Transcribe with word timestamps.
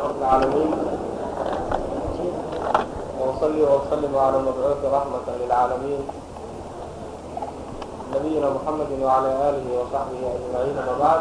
رب 0.00 0.18
العالمين 0.22 0.70
وأصلي 3.20 3.62
وأسلم 3.62 4.16
على 4.18 4.38
مبعوث 4.38 4.84
رحمة 4.84 5.36
للعالمين 5.44 6.00
نبينا 8.14 8.50
محمد 8.50 8.86
وعلى 9.02 9.28
آله 9.50 9.80
وصحبه 9.80 10.18
أجمعين 10.36 10.76
وبعد 10.96 11.20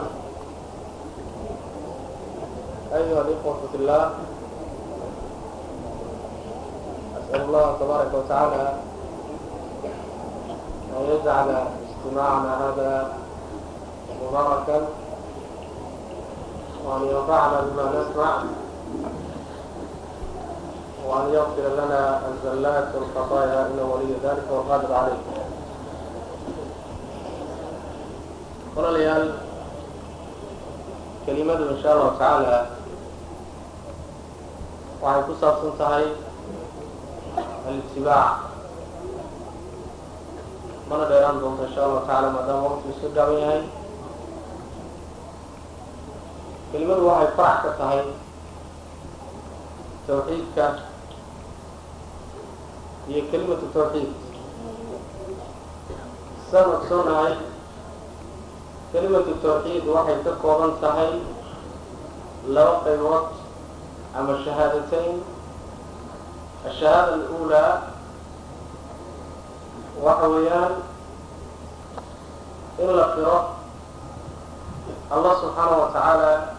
أيها 2.94 3.22
الإخوة 3.22 3.58
في 3.72 3.78
الله 3.78 4.10
أسأل 7.18 7.42
الله 7.42 7.76
تبارك 7.80 8.12
وتعالى 8.14 8.74
أن 10.98 11.04
يجعل 11.10 11.50
اجتماعنا 11.50 12.58
هذا 12.70 13.14
مباركا 14.30 14.88
وأن 16.86 17.02
ينفعنا 17.04 17.62
بما 17.62 17.84
نسمع 18.02 18.44
وأن 21.07 21.27
يغفر 21.35 21.67
لنا 21.81 22.03
الزلات 22.31 22.89
والخطايا 22.95 23.59
إنه 23.67 23.85
ولي 23.93 24.15
ذلك 24.25 24.47
والقادر 24.51 24.95
عليه 24.95 25.21
walaalayaal 28.73 29.37
kelimadu 31.29 31.77
insha 31.77 31.93
allahu 31.93 32.17
tacaala 32.17 32.73
waxay 35.05 35.23
ku 35.29 35.33
saabsan 35.37 35.73
tahay 35.77 36.07
alitibaac 37.69 38.49
mana 40.89 41.05
dheeraan 41.11 41.37
doonto 41.37 41.69
insha 41.69 41.85
allahu 41.85 42.01
tacaala 42.09 42.29
maadaama 42.33 42.65
waqti 42.73 42.89
isu 42.97 43.07
gaaban 43.13 43.39
yahay 43.45 43.63
kelimadu 46.73 47.03
waxay 47.13 47.29
farax 47.37 47.59
ka 47.67 47.71
tahay 47.77 48.01
tawxiidka 50.08 50.66
iyo 53.12 53.22
kelimatu 53.32 53.68
tawxiid. 53.76 54.12
Saan 56.52 56.68
ogsoonahay 56.76 57.34
kelimatu 58.92 59.34
tawxiid 59.44 59.84
waxay 59.96 60.18
ka 60.26 60.32
kooban 60.44 60.74
tahay 60.82 61.12
laba 62.56 62.76
qaybood 62.88 63.26
ama 64.18 64.34
shahaadateyn. 64.44 65.16
Ashahaada 66.68 67.14
aluulaa 67.20 67.74
waxa 70.06 70.28
weeyaan 70.34 70.74
in 72.84 72.90
la 72.98 73.06
qiro 73.16 73.38
allah 75.14 75.34
subxaanahu 75.42 75.82
wa 75.84 75.90
tacaala 75.96 76.57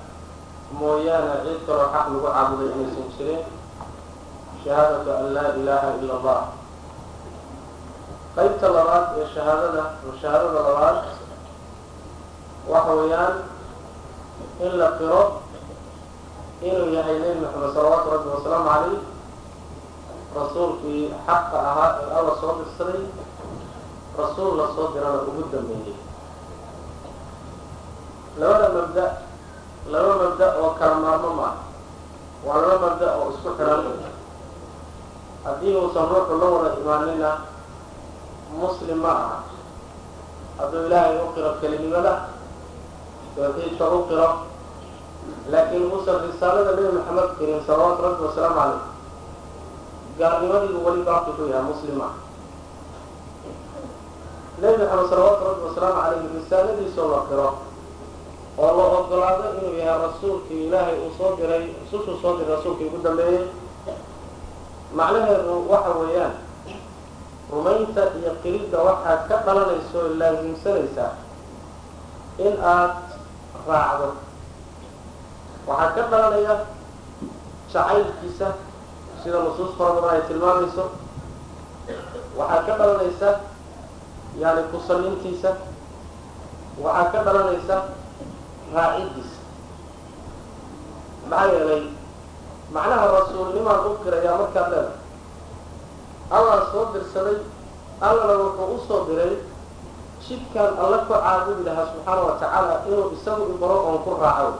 mooyaane 0.72 1.34
cid 1.44 1.60
kaloo 1.66 1.88
xaq 1.94 2.06
lagu 2.12 2.20
caabuday 2.26 2.68
inaysan 2.76 3.08
jirin 3.16 3.42
shahaadatu 4.64 5.10
an 5.18 5.26
laa 5.34 5.50
ilaaha 5.60 5.88
ila 6.02 6.14
allah. 6.18 6.40
Qaybta 8.36 8.66
labaad 8.76 9.04
ee 9.20 9.26
shahaadada 9.34 9.82
shahaadada 10.20 10.60
labaad 10.68 10.96
waxa 12.72 12.92
weeyaan 13.00 13.34
in 14.64 14.72
la 14.80 14.88
qiro 14.98 15.22
inuu 16.68 16.88
yahay 16.96 17.16
nebi 17.22 17.40
maxamed 17.44 17.72
salawaatu 17.76 18.08
rabbi 18.14 18.28
wasalaamu 18.34 18.68
calayh 18.70 19.00
rasuulkii 20.36 21.02
xaqa 21.26 21.58
ahaa 21.70 21.90
ee 22.02 22.10
alla 22.18 22.32
soo 22.40 22.52
dirsaday 22.60 23.02
rasuul 24.20 24.52
la 24.60 24.66
soo 24.76 24.86
dirana 24.94 25.18
ugu 25.28 25.42
dambeeyey 25.52 25.96
labada 28.40 28.68
mabda 28.76 29.04
laba 29.92 30.12
mabda 30.22 30.46
oo 30.60 30.70
kala 30.78 30.94
maarmo 31.04 31.30
ma 31.38 31.44
ah 31.50 31.56
waa 32.46 32.60
laba 32.62 32.76
mabda 32.86 33.06
oo 33.18 33.30
isku 33.34 33.50
xiran. 33.58 33.84
Haddii 35.44 35.74
uusan 35.76 36.06
ruuxu 36.10 36.34
la 36.40 36.46
wada 36.54 36.70
imaanina 36.80 37.30
muslim 38.60 38.98
ma 39.04 39.08
aha. 39.22 39.36
Hadduu 40.58 40.86
ilaahay 40.86 41.16
u 41.24 41.32
qiro 41.34 41.50
kelinimada 41.60 42.12
tawxiidka 43.36 43.84
u 43.96 43.98
qiro 44.08 44.28
laakiin 45.52 45.84
uusan 45.92 46.18
risaalada 46.26 46.72
nebi 46.76 46.90
maxamed 46.98 47.30
qirin 47.38 47.60
salawaatu 47.66 48.02
rabbi 48.06 48.22
wasalaamu 48.26 48.56
calayh 48.58 48.82
gaalnimadiibu 50.18 50.78
weli 50.86 51.02
baaqi 51.08 51.30
ku 51.36 51.42
yahay 51.52 51.64
muslim 51.70 52.00
ah 52.08 52.12
nebi 54.60 54.82
maxamed 54.82 55.06
salawaatu 55.10 55.42
rabbi 55.48 55.62
wasalaamu 55.70 55.96
calayh 56.02 56.20
risaaladiisoo 56.36 57.08
la 57.14 57.20
qiro 57.30 57.48
oo 58.62 58.70
la 58.78 58.84
ogolaado 58.98 59.44
inuu 59.58 59.74
yahay 59.82 59.98
rasuulkii 60.06 60.60
ilaahay 60.66 60.96
uu 61.04 61.12
soo 61.18 61.30
diray 61.38 61.64
rusushuu 61.80 62.16
soo 62.22 62.32
diray 62.38 62.54
rasuulkii 62.56 62.86
ugu 62.88 62.98
dambeeyey 63.06 63.42
macnaheedu 64.98 65.54
waxa 65.70 65.92
weeyaan 66.00 66.34
rumaynta 67.52 68.02
iyo 68.20 68.32
qiridda 68.42 68.78
waxaad 68.88 69.20
ka 69.28 69.36
dhalanaysa 69.46 69.96
oo 70.02 70.08
laasimsanaysaa 70.20 71.12
in 72.46 72.54
aad 72.72 72.94
raacdo. 73.68 74.08
Waxaa 75.68 75.90
ka 75.96 76.02
dhalanaya 76.10 76.54
jacaylkiisa 77.72 78.48
sida 79.22 79.38
nusuus 79.44 79.72
fara 79.78 79.92
badan 80.00 80.14
ay 80.16 80.22
tilmaamayso. 80.28 80.84
Waxaa 82.38 82.62
ka 82.66 82.72
dhalanaysa 82.80 83.28
yani 84.42 84.62
kusallintiisa 84.72 85.50
waxaa 86.84 87.10
ka 87.12 87.18
dhalanaysa 87.26 87.76
raaciddiisa 88.74 89.40
maxaa 91.30 91.52
yeelay 91.54 91.82
macnaha 92.74 93.06
rasuulnimaan 93.18 93.86
u 93.86 93.92
qirayaa 94.04 94.38
markaad 94.42 94.68
leedahay 94.72 94.96
allah 96.36 96.58
soo 96.72 96.84
dirsaday 96.94 97.38
allana 98.08 98.34
wuxuu 98.44 98.74
u 98.74 98.78
soo 98.88 99.00
diray 99.08 99.34
jidkaan 100.28 100.74
alla 100.84 100.98
ku 101.08 101.12
caabudi 101.14 101.62
lahaa 101.68 101.86
subxaana 101.92 102.22
wa 102.28 102.34
tacaala 102.40 102.74
inuu 102.88 103.06
isagu 103.16 103.44
ibaro 103.54 103.76
oon 103.88 103.98
ku 104.04 104.10
raaco 104.22 104.50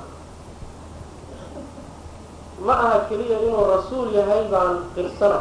ma 2.66 2.74
aha 2.84 2.98
keliya 3.08 3.38
inuu 3.46 3.64
rasuul 3.74 4.08
yahay 4.18 4.42
baan 4.52 4.76
qirsana 4.94 5.40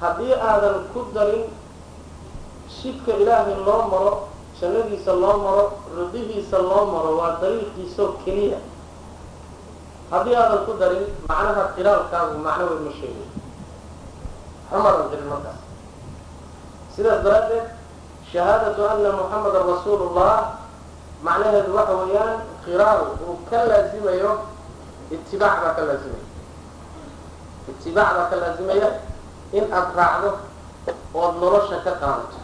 haddii 0.00 0.32
aadan 0.50 0.76
ku 0.94 1.00
darin 1.14 1.44
jidka 2.76 3.12
ilaahay 3.22 3.56
loo 3.66 3.82
maro 3.92 4.12
jannadiisa 4.60 5.12
loo 5.22 5.36
maro 5.44 5.64
ridihiisa 5.98 6.58
loo 6.68 6.84
maro 6.92 7.10
waa 7.20 7.32
dariiqiisoo 7.40 8.08
keliya. 8.24 8.58
Haddii 10.10 10.34
aadan 10.42 10.64
ku 10.66 10.72
darin 10.80 11.04
macnaha 11.28 11.64
qiraalkaagu 11.76 12.34
macno 12.46 12.64
weyn 12.70 12.82
ma 12.86 12.92
sheegay 12.98 13.28
xumadan 14.70 15.06
qirin 15.10 15.28
markaas. 15.32 15.60
Sidaas 16.94 17.20
daraaddeed 17.24 17.66
shahaadatu 18.32 18.80
ana 18.92 19.10
muxamadan 19.18 19.64
rasuulu 19.70 20.06
llah 20.16 20.40
macnaheedu 21.26 21.70
waxa 21.78 21.94
weeyaan 22.00 22.34
qiraal 22.64 23.00
uu 23.26 23.36
ka 23.50 23.58
laazimayo 23.70 24.32
itibaac 25.14 25.58
baa 25.62 25.74
ka 25.78 25.82
laazimaya 25.88 26.24
itibaac 27.70 28.10
baa 28.16 28.28
ka 28.30 28.36
laazimaya 28.42 28.88
in 29.58 29.64
aada 29.78 29.92
raacdo 29.98 30.30
ood 31.20 31.34
nolosha 31.42 31.76
ka 31.86 31.92
qaadato 32.02 32.35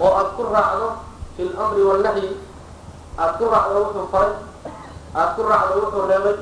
oo 0.00 0.10
aada 0.18 0.30
ku 0.36 0.42
raacdo 0.54 0.88
fi 1.36 1.42
lamri 1.56 1.82
wannahyi 1.90 2.28
aada 3.18 3.32
ku 3.38 3.44
raacdo 3.54 3.76
wuxuu 3.84 4.06
faray 4.12 4.32
aada 5.14 5.30
ku 5.36 5.42
raacdo 5.50 5.74
wuxuu 5.82 6.06
reebay 6.10 6.36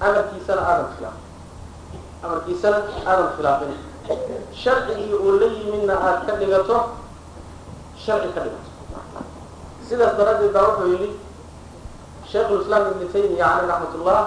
amarkiisana 0.00 0.62
aadan 0.70 0.88
khilaafin 0.96 1.22
amarkiisana 2.24 2.78
aadan 3.10 3.28
khilaafin 3.36 3.72
sharcigii 4.62 5.14
uu 5.24 5.32
la 5.40 5.46
yimidna 5.56 5.94
aada 6.06 6.20
ka 6.26 6.32
dhigato 6.40 6.76
sharci 8.04 8.28
ka 8.36 8.40
dhigato. 8.44 8.68
Sidaas 9.88 10.16
daraaddeed 10.18 10.52
baa 10.52 10.64
wuxuu 10.68 10.88
yidhi 10.92 11.08
shaykhulislaam 12.30 12.82
ibnu 12.92 13.06
taymiya 13.12 13.46
caleyh 13.48 13.68
raxmat 13.70 13.94
ullah 13.98 14.22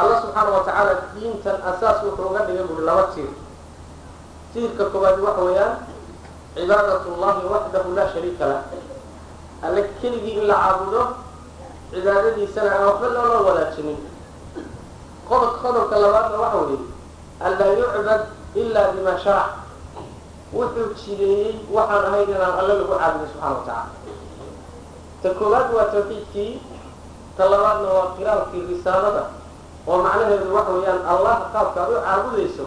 alla 0.00 0.14
subxaana 0.22 0.50
wa 0.56 0.62
tacaala 0.66 0.94
diintan 1.14 1.56
asaas 1.70 1.98
wuxuu 2.04 2.28
uga 2.30 2.40
dhigay 2.48 2.64
buri 2.68 2.84
laba 2.88 3.04
tiir. 3.14 3.30
Tiirka 4.52 4.84
koowaad 4.92 5.18
waxa 5.26 5.42
weeyaan 5.48 5.72
cibaadat 6.54 7.04
llahi 7.20 7.44
waxdahu 7.52 7.88
laa 7.96 8.08
shariika 8.14 8.44
lah. 8.46 8.62
Alle 9.62 9.82
keligii 10.00 10.38
in 10.40 10.46
la 10.46 10.54
caabudo 10.54 11.02
cibaadadiisana 11.90 12.70
aan 12.74 12.84
waxba 12.88 13.08
loola 13.14 13.38
wadaajinin 13.46 13.98
qodob 15.28 15.52
qodobka 15.62 15.96
labaadna 15.98 16.36
waxa 16.44 16.58
weeye 16.68 16.78
an 17.40 17.52
laa 17.58 17.72
yucbad 17.80 18.22
ila 18.54 18.80
bima 18.92 19.14
sharac 19.24 19.50
wuxuu 20.52 20.94
jideeyey 21.00 21.54
waxaan 21.72 22.04
ahayn 22.08 22.28
inaan 22.30 22.54
alle 22.60 22.72
lagu 22.78 22.94
caabudo 22.98 23.26
subxana 23.32 23.50
wa 23.54 23.62
tacaala. 23.66 23.90
Ta 25.22 25.28
koowaad 25.38 25.68
waa 25.74 25.88
tawxiidkii 25.92 26.52
ta 27.36 27.44
labaadna 27.52 27.88
waa 27.96 28.12
qiraalkii 28.16 28.62
risaalada. 28.70 29.24
Oo 29.86 29.98
macnaheedu 30.02 30.54
waxa 30.54 30.72
weeyaan 30.72 31.02
allah 31.12 31.34
qaabka 31.52 31.80
aad 31.82 31.90
u 31.92 32.00
caabudayso 32.04 32.64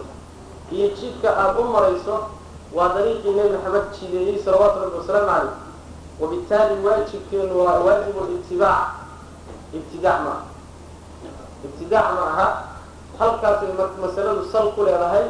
iyo 0.74 0.86
jidka 0.98 1.28
aada 1.42 1.58
u 1.60 1.64
marayso 1.74 2.14
waa 2.76 2.88
dariiqii 2.94 3.32
nebi 3.36 3.50
maxamed 3.56 3.86
jideeyey 3.96 4.36
salawaatu 4.44 4.78
rabbi 4.84 4.96
wasalaamu 5.00 5.28
caleyh 5.28 5.52
wabittaali 6.20 6.74
waajibkeenu 6.86 7.54
waa 7.64 7.78
waajibu 7.86 8.20
litibaac 8.30 8.88
ibtidaac 9.76 10.20
maaha 10.26 10.42
ibtidaac 11.64 12.08
ma 12.16 12.24
aha. 12.32 12.48
Halkaasay 13.18 13.72
masaladu 14.02 14.42
sal 14.52 14.66
ku 14.78 14.82
leedahay 14.86 15.26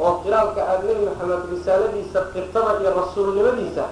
oo 0.00 0.12
qiraalka 0.26 0.60
aada 0.70 0.84
nebi 0.88 1.04
maxamed 1.08 1.42
risaaladiisa 1.54 2.20
qirtada 2.34 2.72
iyo 2.82 2.90
rasuulnimadiisa 2.98 3.84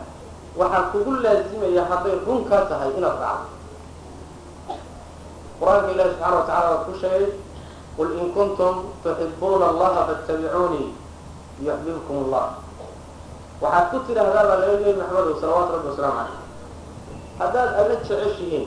waxaa 0.58 0.90
kugu 0.92 1.12
laazimaya 1.24 1.84
hadday 1.90 2.16
runkaa 2.26 2.64
tahay 2.70 2.90
inaad 2.98 3.18
raacdo. 3.22 3.48
Qur'aanka 5.60 5.90
ilahi 5.94 6.10
subxana 6.10 6.36
wa 6.36 6.42
tacala 6.48 6.68
waa 6.74 6.84
ku 6.88 6.92
sheegay 7.00 7.26
qul 7.96 8.08
in 8.18 8.28
kuntum 8.34 8.74
tuxibuuna 9.04 9.66
allaha 9.70 10.00
fattabicuunii 10.08 10.88
yuxbibkum 11.66 12.16
allah 12.26 12.44
waxaad 13.62 13.86
ku 13.92 13.98
tidhaahdaa 14.06 14.44
baa 14.48 14.58
laga 14.60 14.66
nebi 14.78 14.92
maxamedow 15.00 15.34
salawaatu 15.42 15.72
rabbi 15.76 15.88
wasalaamu 15.92 16.18
caleyh 16.20 16.38
haddaad 17.40 17.70
alla 17.80 17.94
jeceshihiin 18.02 18.66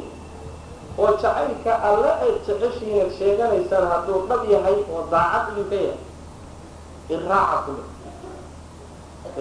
oo 1.02 1.10
jacaylka 1.22 1.72
alle 1.90 2.12
ayd 2.26 2.36
jeceshihiin 2.48 3.02
ad 3.06 3.12
sheeganaysaan 3.20 3.86
hadduu 3.92 4.20
dhab 4.30 4.42
yahay 4.54 4.78
oo 4.94 5.02
daacad 5.14 5.46
idinka 5.58 5.76
yahay 5.86 6.00
iraaca 7.14 7.58
kule 7.66 7.84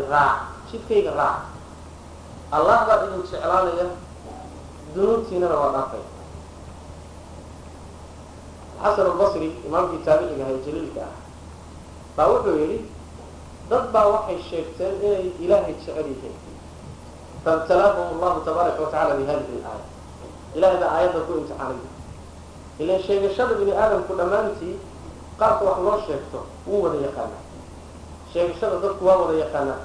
iraaca 0.01 0.45
jidkayga 0.71 1.13
raaca 1.21 1.45
allah 2.57 2.77
baa 2.89 2.99
idin 3.07 3.23
jeclaanaya 3.31 3.87
dunuubtiinana 4.95 5.57
waa 5.63 5.73
dhaafaya 5.77 6.07
xasan 8.83 9.07
albasri 9.13 9.49
imaamkii 9.69 10.01
taabiciga 10.07 10.45
ahay 10.45 10.59
jaliilka 10.67 11.01
ah 11.09 11.15
baa 12.17 12.27
wuxuu 12.33 12.57
yidhi 12.63 12.79
dad 13.73 13.87
baa 13.93 14.07
waxay 14.15 14.39
sheegteen 14.51 14.95
inay 15.07 15.33
ilaahay 15.45 15.73
jecel 15.81 16.05
yihiin 16.13 16.37
faibtalaahum 17.45 18.07
allahu 18.21 18.41
tabaaraka 18.47 18.81
wa 18.85 18.91
tacala 18.93 19.15
bi 19.19 19.25
hadihi 19.31 19.57
alaaya. 19.65 19.87
Ilahay 20.57 20.77
baa 20.83 20.91
aayadda 20.97 21.21
ku 21.27 21.33
imtixaanaya 21.41 21.91
ilan 22.83 22.99
sheegashada 23.07 23.55
bini 23.61 23.73
aadamku 23.73 24.13
dhammaantii 24.19 24.77
qaabka 25.41 25.65
wax 25.65 25.79
loo 25.87 25.99
sheegto 26.07 26.39
wuu 26.69 26.83
wada 26.85 26.99
yaqaanaa. 27.07 27.43
Sheegashada 28.33 28.77
dadku 28.85 29.03
waa 29.07 29.17
wada 29.25 29.35
yaqaanaa. 29.45 29.81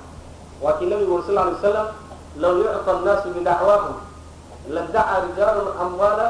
Waa 0.61 0.73
kii 0.79 0.85
nabigu 0.91 1.13
uri 1.15 1.23
sal 1.27 1.35
ly 1.35 1.51
waslam 1.55 1.87
law 2.41 2.53
yucta 2.59 2.91
annaasu 2.97 3.27
bidacwaahum 3.35 3.95
ladacaa 4.75 5.19
rijaalun 5.25 5.69
amwaala 5.83 6.27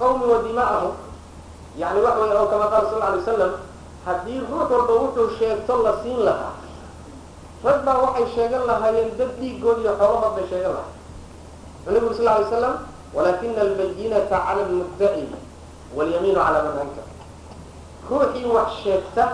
qawmi 0.00 0.24
wa 0.32 0.38
dimaa'ahum. 0.46 0.94
Yani 1.78 2.00
waxa 2.04 2.20
wey 2.20 2.36
o 2.42 2.46
kama 2.52 2.66
qaala 2.72 2.86
sal 2.90 3.00
lay 3.00 3.18
wasalam 3.20 3.52
haddii 4.06 4.40
ruux 4.50 4.66
walba 4.72 4.94
wuxuu 5.02 5.28
sheegto 5.38 5.74
la 5.84 5.92
siin 6.02 6.18
lahaa 6.26 6.52
rag 7.64 7.78
baa 7.86 7.98
waxay 8.04 8.26
sheegan 8.34 8.62
lahaayeen 8.70 9.10
dad 9.18 9.30
dhiigood 9.40 9.78
iyo 9.84 9.92
xoolahood 10.00 10.32
bay 10.36 10.46
sheegan 10.50 10.72
lahay 10.76 10.92
wuxuu 11.84 11.92
nabigu 11.94 12.14
sal 12.18 12.24
lay 12.24 12.44
slam 12.50 12.74
walakina 13.14 13.60
albayinata 13.66 14.36
cala 14.46 14.62
lmuddaci 14.70 15.24
walyamiinu 15.96 16.40
calaa 16.46 16.62
man 16.66 16.78
ankar 16.84 17.06
ruuxii 18.10 18.46
wax 18.56 18.68
sheegta 18.84 19.24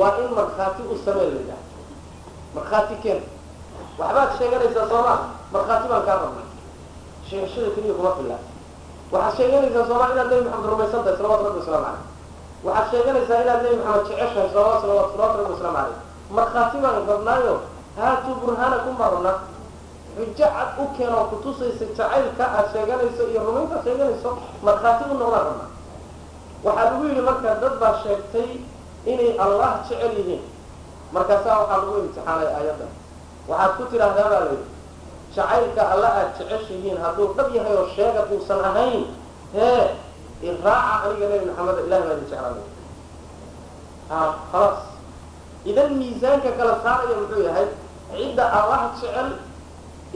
waa 0.00 0.12
in 0.22 0.30
markhaati 0.38 0.82
u 0.92 0.94
samee 1.04 1.26
la 1.30 1.34
yidhaha 1.40 1.62
markhaati 2.54 2.94
keen 3.02 3.20
waxbaad 3.98 4.30
sheeganaysaa 4.38 4.86
sooma 4.92 5.14
markhaati 5.54 5.86
baan 5.92 6.02
kaa 6.08 6.16
rabnay 6.22 6.46
sheegashada 7.28 7.70
keliya 7.74 7.94
kuma 7.98 8.12
filla 8.16 8.36
waxaad 9.12 9.34
sheeganaysaa 9.38 9.86
sooma 9.90 10.04
inaad 10.12 10.28
nebi 10.30 10.44
maxamed 10.48 10.70
rumaysan 10.72 11.00
tahay 11.04 11.16
salawatu 11.20 11.44
rabbi 11.48 11.58
waslamu 11.60 11.84
caleyh 11.84 12.00
waxaad 12.66 12.88
sheeganaysaa 12.92 13.42
inaad 13.44 13.60
nebi 13.64 13.76
maxamed 13.82 14.06
jeceshahay 14.08 14.48
salawat 14.54 14.80
salawat 14.82 15.08
salawatu 15.12 15.36
rabbi 15.40 15.52
waslamu 15.54 15.76
caleyh 15.78 15.98
markhaati 16.36 16.76
baan 16.84 17.06
rabnaayo 17.10 17.54
haatuu 17.98 18.34
burhaanakum 18.42 18.94
baan 19.00 19.12
rabnaa 19.14 19.36
xujo 20.16 20.32
cad 20.38 20.68
u 20.78 20.84
keen 20.96 21.12
oo 21.18 21.24
kutusaysa 21.32 21.84
jacaylka 21.98 22.44
aad 22.56 22.66
sheeganayso 22.72 23.22
iyo 23.32 23.40
rumaynta 23.46 23.74
ad 23.78 23.84
sheeganayso 23.86 24.30
markhaati 24.66 25.02
u 25.10 25.14
noqdaan 25.22 25.44
rabnaa 25.48 25.70
waxaa 26.64 26.84
lagu 26.90 27.04
yidhi 27.08 27.22
marka 27.28 27.50
dad 27.62 27.74
baa 27.82 27.94
sheegtay 28.02 28.50
inay 29.12 29.30
allah 29.44 29.70
jecel 29.88 30.12
yihiin. 30.18 30.42
Markaasaa 31.14 31.56
waxaa 31.60 31.78
lagu 31.82 31.92
imtixaanay 32.02 32.48
aayadda. 32.58 32.86
Waxaad 33.50 33.72
ku 33.76 33.82
tidhaahdaa 33.90 34.28
baa 34.32 34.40
layidhi 34.46 34.66
jacaylka 35.36 35.82
alla 35.92 36.08
aad 36.18 36.30
jeceshihiin 36.38 36.98
hadduu 37.04 37.26
dhab 37.36 37.48
yahay 37.56 37.74
oo 37.80 37.86
sheega 37.96 38.20
uusan 38.32 38.60
ahayn 38.68 39.02
hee 39.56 39.84
iraaca 40.48 40.94
aniga 41.08 41.26
nebi 41.32 41.44
maxamed 41.50 41.78
ilahi 41.86 42.02
baa 42.06 42.14
idin 42.14 42.28
jeclaanay. 42.30 42.64
A 44.10 44.16
khalaas 44.52 44.78
idan 45.70 45.90
miisaanka 46.00 46.50
kala 46.58 46.74
saaraya 46.84 47.16
muxuu 47.20 47.42
yahay 47.48 47.66
cidda 48.12 48.44
allah 48.58 48.80
jecel 49.00 49.28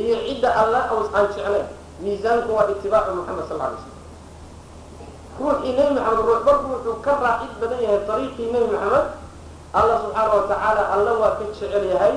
iyo 0.02 0.16
cidda 0.26 0.48
alla 0.62 0.80
aan 0.92 1.26
jecleen 1.34 1.66
miisaanku 2.02 2.50
waa 2.56 2.68
itibaacu 2.74 3.10
moxamed 3.18 3.46
sal 3.50 3.60
alay 3.66 3.78
slam 3.82 3.94
ruuxii 5.40 5.72
nebi 5.76 5.94
maxamed 5.96 6.24
ruux 6.28 6.40
barku 6.46 6.66
wuxuu 6.74 6.96
ka 7.04 7.12
raacid 7.24 7.52
badan 7.60 7.80
yahay 7.84 8.00
ariiqii 8.14 8.48
nebi 8.54 8.66
maxamed 8.74 9.06
allah 9.78 9.96
subxaana 10.04 10.32
wa 10.36 10.44
tacaala 10.50 10.82
alla 10.94 11.12
waa 11.20 11.32
ka 11.38 11.44
jecel 11.50 11.84
yahay 11.94 12.14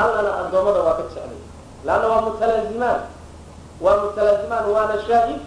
allana 0.00 0.30
addoommada 0.44 0.80
waa 0.86 0.96
ka 0.98 1.02
jecelyahay 1.08 1.40
leanna 1.86 2.06
waa 2.12 2.20
mutalaazimaan 2.26 3.00
waa 3.84 3.96
mutalaazimaan 4.04 4.64
waana 4.74 4.96
shaahid 5.08 5.40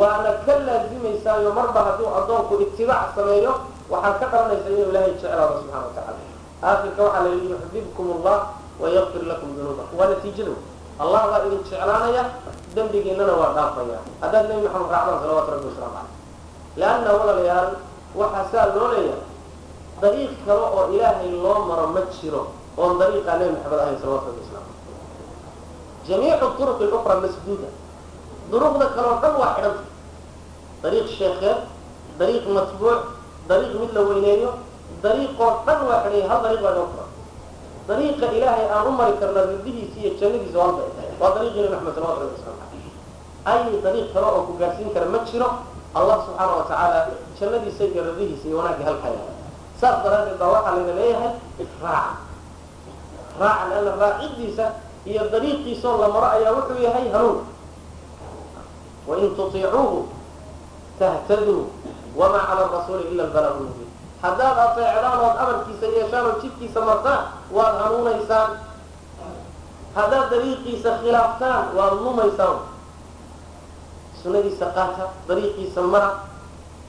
waana 0.00 0.30
ka 0.46 0.54
laazimaysaayo 0.66 1.50
marba 1.58 1.80
hadduu 1.86 2.08
addoonku 2.18 2.54
itibaac 2.64 3.08
sameeyo 3.16 3.52
waxaa 3.92 4.18
ka 4.20 4.26
dhalanaysa 4.32 4.68
inuu 4.72 4.88
ilaahay 4.92 5.12
jeclaado 5.20 5.54
subxana 5.60 5.84
wa 5.86 5.92
tacala 5.96 6.20
aakhirka 6.62 7.00
waxaa 7.02 7.22
la 7.24 7.30
yidhi 7.34 7.48
yuxbibkum 7.52 8.06
allah 8.20 8.38
wayaqfir 8.80 9.22
lakum 9.26 9.48
dunuubakum. 9.56 9.94
Waa 9.98 10.08
natiijada 10.12 10.52
allah 10.98 11.20
baa 11.30 11.40
idin 11.46 11.60
jeclaanaya 11.68 12.22
dembigiinana 12.74 13.32
waa 13.40 13.52
dhaafaya. 13.56 13.98
Haddaad 14.20 14.44
nebi 14.48 14.62
maxamed 14.68 14.90
raacdaan 14.92 15.18
salawatu 15.22 15.50
rabbi 15.52 15.66
waslamu 15.70 15.92
caleyh 15.96 16.14
leanna 16.76 17.10
walaalayaal 17.18 17.68
waxaa 18.16 18.44
saa 18.52 18.66
loo 18.76 18.88
leeyahay. 18.94 19.24
Dariiq 20.00 20.32
kale 20.46 20.60
oo 20.76 20.84
ilaahay 20.94 21.30
loo 21.44 21.58
maro 21.68 21.86
ma 21.94 22.00
jiro 22.20 22.42
oon 22.76 22.98
dariiqaa 23.00 23.36
nebi 23.40 23.52
maxamed 23.56 23.80
ahayn 23.80 23.98
salawatu 24.00 24.26
rabbi 24.28 24.40
waslamu 24.44 24.68
caleyh 24.72 26.08
jamiicu 26.08 26.46
turuq 26.58 26.78
اlukra 26.86 27.14
masduuda. 27.24 27.68
Duruqda 28.50 28.86
kaleo 28.96 29.14
dhan 29.22 29.34
waa 29.40 29.52
xidhanta 29.56 29.82
dariiq 30.82 31.06
sheekeed 31.18 31.58
dariiq 32.18 32.44
matbuuc 32.56 33.00
dariiq 33.48 33.72
mid 33.80 33.90
la 33.96 34.00
weyneeyo 34.08 34.50
dariiqoo 35.02 35.50
dhan 35.66 35.78
waa 35.88 36.00
xidhanya 36.04 36.28
hal 36.30 36.40
dariiq 36.44 36.62
baa 36.64 36.72
inoo 36.74 36.88
furan 36.92 37.10
dariiqa 37.88 38.26
ilaahay 38.36 38.66
aan 38.74 38.86
u 38.86 38.90
mari 38.98 39.14
karna 39.20 39.40
riddihiisa 39.50 39.96
iyo 40.02 40.10
jannadiisa 40.20 40.58
walba 40.62 40.82
waa 41.20 41.30
dariiqii 41.36 41.60
nabi 41.62 41.74
maxamed 41.74 41.94
salawatu 41.96 42.20
rabbi 42.22 42.34
waslamu 42.36 42.60
caleyh 43.46 43.78
dariiq 43.86 44.08
kale 44.14 44.26
oo 44.34 44.42
ku 44.48 44.52
gaarsiin 44.60 44.90
kara 44.94 45.06
ma 45.14 45.18
jiro. 45.28 45.48
Allah 45.96 46.16
subxaana 46.28 46.52
wa 46.60 46.64
tacaala 46.68 46.98
jannadiisa 47.40 47.82
iyo 47.92 48.02
radihiisa 48.08 48.44
iyo 48.48 48.56
wanaagga 48.60 48.84
halkaya 48.88 49.22
saas 49.80 49.96
daraaddeed 50.04 50.36
baa 50.40 50.50
waxaa 50.54 50.74
layna 50.76 50.92
leeyahay 50.98 51.32
raaca 51.82 52.12
raaca 53.40 53.64
leanna 53.70 53.92
raacidiisa 54.02 54.64
iyo 55.10 55.22
dariiqiisoo 55.32 55.94
la 56.02 56.08
maro 56.14 56.26
ayaa 56.36 56.52
wuxuu 56.56 56.80
yahay 56.86 57.06
hanuun. 57.14 57.38
Wain 59.08 59.30
tutiicuuhu 59.38 60.00
tahtaduu 60.98 61.62
wamaa 62.18 62.44
cala 62.48 62.64
rasuuli 62.74 63.04
ila 63.14 63.22
albalagu 63.30 63.60
mubiin 63.64 63.85
haddaad 64.22 64.58
ateecdaan 64.66 65.18
ood 65.26 65.36
amarkiisa 65.42 65.86
yeeshaan 65.96 66.26
oo 66.26 66.40
jidkiisa 66.42 66.80
martaan 66.80 67.22
waad 67.56 67.74
hanuunaysaan. 67.82 68.50
Haddaad 69.94 70.30
dariiqiisa 70.30 70.90
khilaaftaan 71.02 71.64
waad 71.76 71.92
lumaysaan. 72.04 72.58
Sunadiisa 74.22 74.66
qaata 74.76 75.04
dariiqiisa 75.28 75.80
mara. 75.82 76.10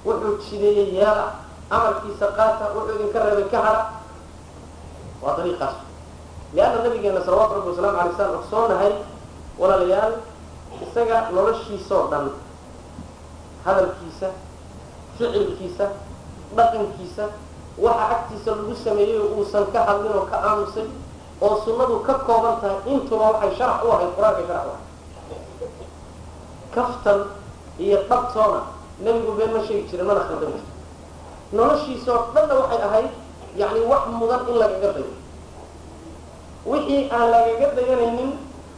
Wuxuu 0.06 0.38
jideeyey 0.50 0.90
yeela 0.98 1.26
amarkiisa 1.70 2.28
qaata 2.38 2.66
wuxuu 2.76 2.96
idinka 2.96 3.20
reebay 3.26 3.48
ka 3.52 3.60
hara. 3.62 3.84
Waa 5.22 5.38
dariiqaas. 5.38 5.76
Lianna 6.54 6.84
nabigeena 6.84 7.22
salawatu 7.26 7.54
rabbi 7.54 7.70
wasalaamu 7.70 8.00
alay 8.00 8.14
slam 8.16 8.36
ogsoonahay 8.40 8.94
walaalayaal 9.60 10.14
isaga 10.86 11.18
noloshiisoo 11.36 12.08
dhan 12.12 12.26
hadalkiisa 13.66 14.28
ficilkiisa 15.18 15.86
dhaqankiisa 16.56 17.26
waxa 17.78 18.06
agtiisa 18.16 18.52
lagu 18.56 18.76
sameeyey 18.86 19.20
uusan 19.38 19.66
ka 19.74 19.80
hadlin 19.88 20.14
oo 20.18 20.26
ka 20.32 20.38
aamusay 20.50 20.88
oo 21.42 21.56
sunnadu 21.66 22.00
ka 22.08 22.14
kooban 22.28 22.56
tahay 22.62 22.78
intuba 22.94 23.26
waxay 23.32 23.52
sharax 23.58 23.80
u 23.86 23.92
ahayd 23.92 24.12
qur'aankay 24.18 24.46
sharax 24.48 24.66
u 24.66 24.72
ahayd 24.72 24.86
kaftan 26.76 27.20
iyo 27.80 27.98
dhabtoona 28.10 28.62
nebigu 29.04 29.32
been 29.38 29.52
ma 29.54 29.62
sheegi 29.68 29.88
jirin 29.90 30.06
mana 30.06 30.22
khaldan 30.28 30.52
jirto. 30.54 30.72
Noloshiisoo 31.54 32.20
dhanna 32.34 32.54
waxay 32.62 32.82
ahayd 32.88 33.10
yacni 33.56 33.82
wax 33.92 34.04
mudan 34.20 34.42
in 34.50 34.56
lagaga 34.62 34.90
dayo 34.98 35.12
wixii 36.66 37.10
aan 37.12 37.30
lagaga 37.34 37.68
dayanaynin 37.78 38.32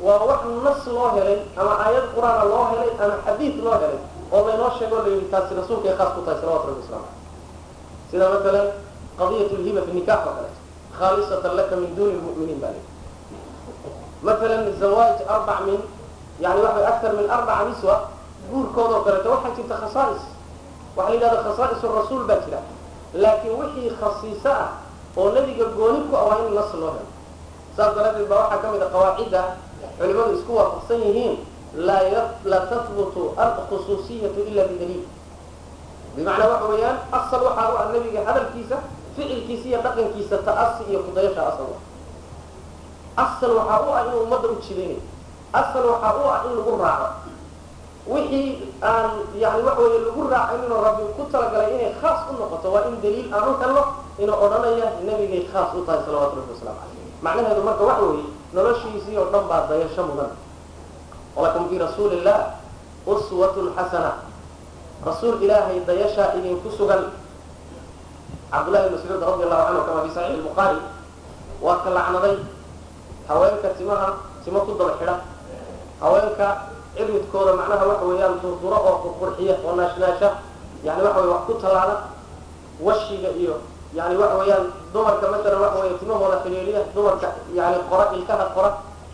waa 0.04 0.20
wax 0.30 0.42
nas 0.64 0.82
loo 0.88 1.10
helay 1.16 1.40
ama 1.58 1.74
aayad 1.86 2.06
qur'aana 2.16 2.44
loo 2.52 2.64
helay 2.72 2.90
ama 3.04 3.16
xadiid 3.26 3.56
loo 3.64 3.74
helay 3.82 4.00
oo 4.32 4.42
laynoo 4.48 4.72
sheegoo 4.80 5.02
la 5.04 5.10
yidhi 5.14 5.28
taasi 5.32 5.56
rasuulkay 5.60 5.96
khaas 5.98 6.12
ku 6.16 6.22
tahay 6.28 6.40
salawatu 6.42 6.68
rabbi 6.68 6.82
waslamu 6.84 7.08
sida 8.12 8.26
masalan 8.34 8.68
qadiyat 9.20 9.52
lhiba 9.64 9.82
fi 9.88 9.92
nikax 9.98 10.20
oo 10.28 10.34
kaleeto 10.38 10.60
khaalisatan 11.00 11.54
laka 11.60 11.76
min 11.76 11.92
duni 11.96 12.14
lmu'miniin 12.20 12.60
baa 12.64 12.74
masalan 14.24 14.62
zawaaj 14.80 15.18
arbac 15.36 15.60
min 15.66 15.80
yani 16.44 16.60
waxa 16.62 16.82
aktar 16.92 17.12
min 17.20 17.28
arbaca 17.30 17.64
niswa 17.70 17.96
guurkoodoo 18.52 19.02
kaleeto 19.06 19.30
waxaa 19.32 19.56
jirta 19.56 19.76
khasaais. 19.84 20.24
Waxa 20.96 21.10
la 21.10 21.16
yidhahda 21.16 21.40
khasaa'is 21.48 21.82
rasuul 21.98 22.24
baa 22.28 22.40
jira. 22.46 22.60
Laakiin 23.14 23.54
wixii 23.60 23.90
khasiiso 24.00 24.50
ah 24.50 24.70
oo 25.18 25.32
nebiga 25.36 25.66
gooni 25.78 26.00
ku 26.10 26.16
ah 26.16 26.26
waa 26.30 26.40
in 26.48 26.54
nas 26.56 26.72
loo 26.74 26.92
helo. 26.96 27.08
Saas 27.78 27.96
daraaddeed 27.96 28.28
baa 28.30 28.40
waxaa 28.48 28.62
ka 28.62 28.68
mid 28.72 28.82
a 28.82 28.88
qawaacidda 28.94 29.42
culimadu 30.00 30.32
isku 30.40 30.52
waafaqsan 30.56 31.00
yihiin 31.06 31.34
laa 31.88 32.66
tahbutu 32.72 33.34
alkhusuusiyatu 33.38 34.40
ila 34.52 34.64
bidaliil 34.72 35.04
bimacnaa 36.16 36.48
waxa 36.54 36.68
weeyaan 36.72 36.98
asal 37.18 37.42
waxaa 37.48 37.70
u 37.74 37.76
ah 37.82 37.86
nebiga 37.94 38.22
hadalkiisa 38.28 38.78
ficilkiisa 39.16 39.66
iyo 39.70 39.80
dhaqankiisa 39.86 40.38
ta'asi 40.48 40.84
iyo 40.90 41.00
kudayasha 41.08 41.42
asal 41.52 41.70
asal 43.24 43.52
waxaa 43.60 43.80
u 43.86 43.90
ah 43.98 44.02
inuu 44.08 44.22
ummadda 44.26 44.48
u 44.48 44.56
jidaynayo 44.66 45.02
asal 45.54 45.84
waxaa 45.92 46.14
u 46.18 46.24
ah 46.34 46.40
in 46.48 46.52
lagu 46.58 46.74
raaco. 46.84 47.08
Wixii 48.10 48.74
aan 48.82 49.10
yani 49.38 49.62
waxa 49.68 49.82
weeye 49.82 50.00
lagu 50.08 50.22
raacin 50.34 50.60
inuu 50.66 50.82
rabbi 50.86 51.04
ku 51.18 51.24
talagalay 51.32 51.70
inay 51.78 51.94
khaas 52.02 52.20
u 52.32 52.34
noqoto 52.42 52.68
waa 52.74 52.86
in 52.90 52.96
daliil 53.04 53.28
aan 53.34 53.46
u 53.50 53.54
helno 53.62 53.84
inuu 54.24 54.38
odhanaya 54.46 54.88
nebigay 55.06 55.44
khaas 55.52 55.70
u 55.78 55.86
tahay 55.86 56.02
salawatu 56.06 56.36
rabbi 56.42 56.52
wasalaamu 56.58 56.80
caleyh 56.82 57.06
macnaheedu 57.26 57.62
marka 57.68 57.84
waxa 57.90 58.04
weeye 58.10 58.26
noloshiisii 58.56 59.18
oo 59.22 59.28
dhan 59.34 59.44
baa 59.50 59.68
dayasho 59.70 60.04
mudan. 60.10 60.32
Walakum 61.36 61.70
fii 61.70 61.78
rasuuli 61.78 62.18
illah 62.18 62.40
uswatun 63.06 63.68
xasana 63.78 64.12
rasuul 65.06 65.42
ilaahay 65.44 65.80
dayashaa 65.88 66.36
idinku 66.38 66.70
sugan. 66.78 67.04
Cabdullahi 68.52 68.90
mascuud 68.94 69.22
radi 69.22 69.44
allahu 69.46 69.64
canhu 69.68 69.82
kama 69.88 70.02
fi 70.06 70.10
saxiix 70.18 70.38
lbukaari 70.42 70.80
waa 71.62 71.78
ka 71.84 71.90
lacnaday 71.94 72.36
haweenka 73.30 73.70
timaha 73.78 74.08
timo 74.44 74.60
ku 74.66 74.74
daba 74.80 74.94
xidha. 75.00 75.16
Haweenka 76.02 76.48
ciridkooda 76.98 77.54
macnaha 77.60 77.86
waxa 77.88 78.06
weeyaan 78.10 78.40
durduro 78.42 78.78
oo 78.90 78.96
qurqurxiya 79.06 79.56
oo 79.66 79.74
naashnaasha 79.78 80.30
yani 80.84 81.02
waxa 81.06 81.20
weye 81.22 81.32
wax 81.34 81.42
ku 81.48 81.54
tallaala 81.62 81.96
washiga 82.82 83.30
iyo 83.38 83.56
yani 83.94 84.18
waxa 84.18 84.36
weeyaan 84.42 84.66
dumarka 84.94 85.26
masalan 85.30 85.60
waxa 85.62 85.80
weeye 85.86 85.96
timahooda 86.02 86.38
xidhiidhiya 86.44 86.82
dumarka 86.96 87.28
yani 87.54 87.78
qora 87.90 88.06
ilkaha 88.18 88.46
qora 88.56 88.70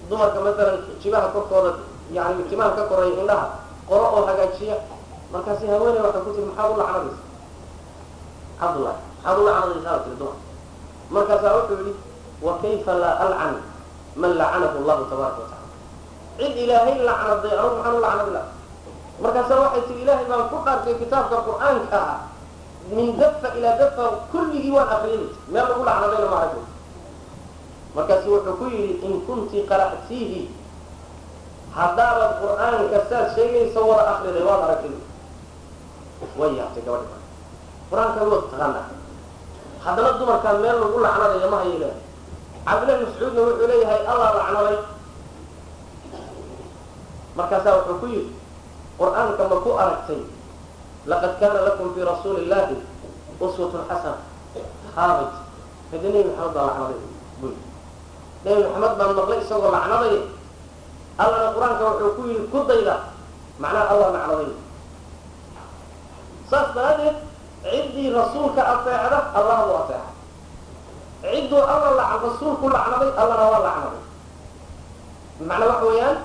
dumarka 0.10 0.40
masalan 0.40 0.78
jibaha 1.04 1.28
korkooda 1.36 1.72
yani 2.16 2.44
timaha 2.50 2.72
ka 2.78 2.84
koreeya 2.90 3.20
indhaha 3.22 3.48
qoro 3.90 4.06
oo 4.16 4.24
hagaajiya 4.30 4.76
markaasi 5.34 5.66
haweeney 5.72 6.02
waxay 6.06 6.22
ku 6.26 6.32
tiri 6.36 6.46
maxaad 6.50 6.72
u 6.74 6.78
lacnadaysa? 6.82 7.18
Cabdullahi 8.60 9.00
maxaad 9.24 9.38
u 9.40 9.44
lacnadaysaa 9.48 10.04
tiri 10.04 10.16
dumar 10.20 10.38
markaasaa 11.14 11.56
wuxuu 11.58 11.78
yihi 11.86 11.94
wa 12.46 12.54
kayfa 12.62 12.94
laa 13.04 13.16
alcan 13.26 13.56
man 14.22 14.32
lacanahu 14.40 14.76
allahu 14.82 15.04
tabaaraka 15.12 15.40
wa 15.44 15.48
tacala 15.52 15.70
cid 16.40 16.54
ilaahay 16.64 16.98
lacnaday 17.10 17.54
anugu 17.60 17.76
maxaan 17.78 17.96
u 17.96 18.02
lacnadi 18.06 18.32
markaasaa 19.24 19.60
waxay 19.64 19.82
tiri 19.88 20.02
ilaahay 20.04 20.26
baan 20.30 20.44
ku 20.52 20.58
dhaartay 20.66 20.96
kitaabka 21.02 21.36
qur'aanka 21.48 22.00
ah 22.12 22.18
min 22.96 23.08
dafa 23.20 23.48
ilaa 23.58 23.76
dafa 23.82 24.04
kulligii 24.32 24.72
waan 24.76 24.90
akriyay 24.96 25.26
meel 25.54 25.66
lagu 25.70 25.84
lacnadayna 25.90 26.28
ma 26.34 26.38
aragay 26.42 26.64
markaasu 27.96 28.28
wuxuu 28.34 28.56
ku 28.60 28.66
yidhi 28.74 28.94
in 29.08 29.14
kunti 29.26 29.58
qara'tiihi. 29.70 30.42
Haddaabad 31.76 32.32
qur'aanka 32.44 32.98
saad 33.10 33.28
sheegaysa 33.36 33.80
wada 33.90 34.04
akriday 34.20 34.44
waad 34.48 34.62
aragtay 34.68 34.94
way 36.40 36.52
yaabtay 36.60 36.84
gabadhi 36.88 37.08
qur'aanka 37.90 38.20
waad 38.32 38.44
taqaanaa. 38.52 38.86
Haddana 39.86 40.12
dumarkaan 40.20 40.58
meel 40.62 40.78
lagu 40.82 40.98
lacnadaya 41.06 41.48
ma 41.54 41.58
hayo 41.62 41.78
leehay 41.82 42.02
cabdillahi 42.66 43.04
mascuudna 43.06 43.42
wuxuu 43.48 43.68
leeyahay 43.72 44.02
allah 44.12 44.30
lacnaday 44.40 44.78
markaasaa 47.38 47.76
wuxuu 47.78 48.00
ku 48.02 48.06
yidhi 48.14 48.34
qur'aanka 49.00 49.44
ma 49.52 49.56
ku 49.64 49.70
aragtay 49.84 50.22
laqad 51.06 51.34
kaana 51.40 51.60
lakum 51.68 51.94
fii 51.94 52.04
rasuuli 52.10 52.40
illahi 52.50 52.76
uswatun 53.40 53.84
xasana. 53.90 54.18
Haabit 54.96 55.32
hadi 55.92 56.08
nebi 56.14 56.30
maxamed 56.34 56.54
baa 56.56 56.66
lacnaday 56.66 57.00
buy 57.42 57.54
nebi 58.46 58.62
maxamed 58.64 58.94
baan 59.00 59.12
maqlay 59.20 59.40
isagoo 59.44 59.72
lacnaday 59.78 60.16
allana 61.22 61.48
qur'aanka 61.56 61.84
wuxuu 61.90 62.12
ku 62.18 62.22
yidhi 62.32 62.48
ku 62.52 62.60
dayda. 62.70 62.96
Macnaha 63.62 63.86
allah 63.94 64.10
lacnaday 64.18 64.50
saas 66.50 66.68
daraaddeed 66.76 67.16
ciddii 67.64 68.10
rasuulka 68.18 68.62
ateecda 68.74 69.20
allah 69.38 69.58
buu 69.68 69.78
ateeca 69.84 70.10
cidduu 71.24 71.62
alla 71.74 71.90
la 72.00 72.06
rasuulku 72.24 72.66
lacnaday 72.76 73.12
allana 73.22 73.44
waa 73.52 73.62
lacnaday 73.68 74.02
macnaa 75.50 75.68
waxa 75.72 75.86
weeyaan 75.90 76.18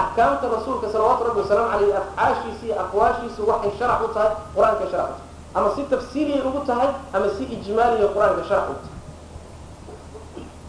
axkaamta 0.00 0.46
rasuulka 0.56 0.86
salawaatu 0.92 1.24
rabbi 1.28 1.40
wasalaamu 1.40 1.70
caleyh 1.72 1.96
afcaashiisa 2.00 2.64
iyo 2.66 2.74
aqwaashiisu 2.84 3.40
waxay 3.50 3.72
sharax 3.78 4.00
u 4.04 4.08
tahay 4.14 4.30
qur'aanka 4.54 4.84
sharax 4.92 5.08
u 5.08 5.16
tahay. 5.16 5.26
Ama 5.54 5.68
si 5.74 5.82
tafsiiriyay 5.92 6.42
ugu 6.48 6.60
tahay 6.68 6.88
ama 7.14 7.26
si 7.36 7.42
ijmaaliya 7.56 8.08
qur'aanka 8.14 8.42
sharax 8.48 8.66
u 8.68 8.74
tahay. 8.82 8.96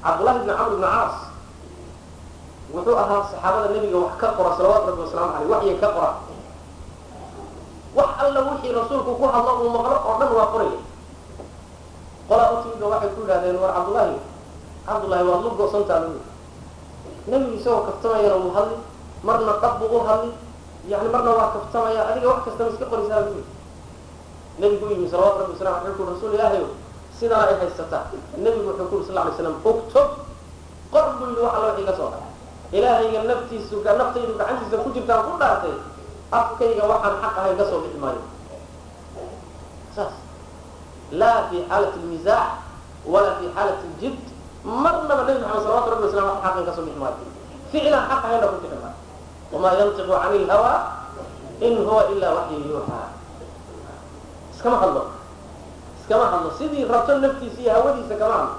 Cabdullahi 0.04 0.40
bni 0.40 0.54
camr 0.56 0.70
bni 0.76 0.88
caas 0.88 1.16
wuxuu 2.74 2.96
ahaa 3.04 3.22
saxaabada 3.32 3.68
nebiga 3.76 3.98
wax 4.06 4.14
ka 4.22 4.28
qora 4.38 4.52
salawaatu 4.58 4.86
rabbi 4.90 5.02
wasalamu 5.06 5.32
caleyh 5.36 5.50
waxyay 5.54 5.76
ka 5.84 5.88
qora 5.96 6.12
wax 7.98 8.10
alla 8.24 8.40
wixii 8.50 8.72
rasuulku 8.78 9.12
ku 9.20 9.26
hadlo 9.34 9.52
uu 9.64 9.70
maqlo 9.76 9.96
oo 10.10 10.16
dhan 10.20 10.30
waa 10.38 10.48
qoraya 10.54 10.78
qolaa 12.30 12.50
utimiga 12.60 12.86
waxay 12.94 13.10
ku 13.16 13.20
yidhahdeen 13.24 13.58
war 13.62 13.72
cabdullaahi 13.78 14.16
cabdullahi 14.88 15.24
waad 15.30 15.42
lu 15.46 15.50
go-santaa 15.60 16.00
lu 16.06 16.20
nebigu 17.30 17.56
isagoo 17.60 17.82
kaftamayana 17.90 18.36
wuu 18.44 18.54
hadli 18.58 18.78
marna 19.24 19.54
dhab 19.62 19.74
buu 19.80 19.98
u 19.98 20.00
hadli 20.10 20.32
yani 20.92 21.10
marna 21.14 21.32
waa 21.40 21.50
kaftamaya 21.56 22.02
adiga 22.14 22.28
wax 22.32 22.40
kastaba 22.46 22.70
iska 22.74 22.86
qoraysaa 22.92 23.22
lu 23.26 23.42
nebigu 24.60 24.86
u 24.86 24.90
yimi 24.92 25.10
salawatu 25.10 25.40
rabbi 25.42 25.54
wasalam 25.58 25.74
wuxuu 25.86 25.98
ku 25.98 26.04
rasuul 26.14 26.34
ilaahayo 26.38 26.68
sidaa 27.20 27.44
ay 27.50 27.56
haysataa 27.62 28.04
nebigu 28.44 28.68
wuxuu 28.70 28.86
ku 28.90 28.96
yuri 28.96 29.06
sal 29.08 29.16
lay 29.26 29.34
slam 29.38 29.56
uktub 29.72 30.08
qor 30.94 31.06
buu 31.18 31.26
yidhi 31.30 31.42
wax 31.46 31.54
alla 31.58 31.68
wixii 31.74 31.86
ka 31.90 31.94
soo 32.00 32.10
dhaca 32.14 32.28
ilaahayga 32.78 33.22
naftiisu 33.30 33.76
naftaydu 34.00 34.34
gacantiisa 34.40 34.78
ku 34.84 34.90
jirtaan 34.96 35.22
ku 35.28 35.32
dhaartay 35.42 35.74
afkayga 36.32 36.84
waxaan 36.92 37.16
xaq 37.24 37.36
ahayn 37.40 37.58
ka 37.58 37.66
soo 37.70 37.80
bixi 37.84 37.98
maayo 38.04 38.22
saas 39.96 40.14
laa 41.12 41.50
fi 41.50 41.58
xaalati 41.70 41.98
lmisaax 42.06 42.48
walaa 43.06 43.36
fi 43.40 43.46
xaalati 43.56 43.86
ljid 44.00 44.18
marnaba 44.64 45.24
nebi 45.28 45.40
maxamed 45.42 45.64
salawatu 45.66 45.90
rabbi 45.94 46.06
wasalam 46.08 46.28
wax 46.30 46.40
xaqan 46.46 46.64
ka 46.66 46.72
bixi 46.86 47.00
maayo 47.02 47.16
ficlan 47.72 48.04
xaq 48.10 48.22
ahaynna 48.26 48.48
ku 48.54 48.58
bixi 48.64 48.78
maayo 48.84 48.98
wamaa 49.54 49.74
yantiqu 49.80 50.14
cani 50.22 50.38
ilhawa 50.46 50.74
in 51.66 51.74
huwa 51.86 52.04
ilaa 52.14 52.34
waxyu 52.38 52.58
yuuxaa 52.70 53.08
iskama 54.54 54.78
hadlo 54.82 55.04
iskama 56.02 56.26
hadlo 56.32 56.50
sidii 56.58 56.86
rabto 56.86 57.18
naftiisa 57.18 57.60
iyo 57.62 57.72
hawadiisa 57.74 58.16
kama 58.22 58.34
hadlo 58.38 58.56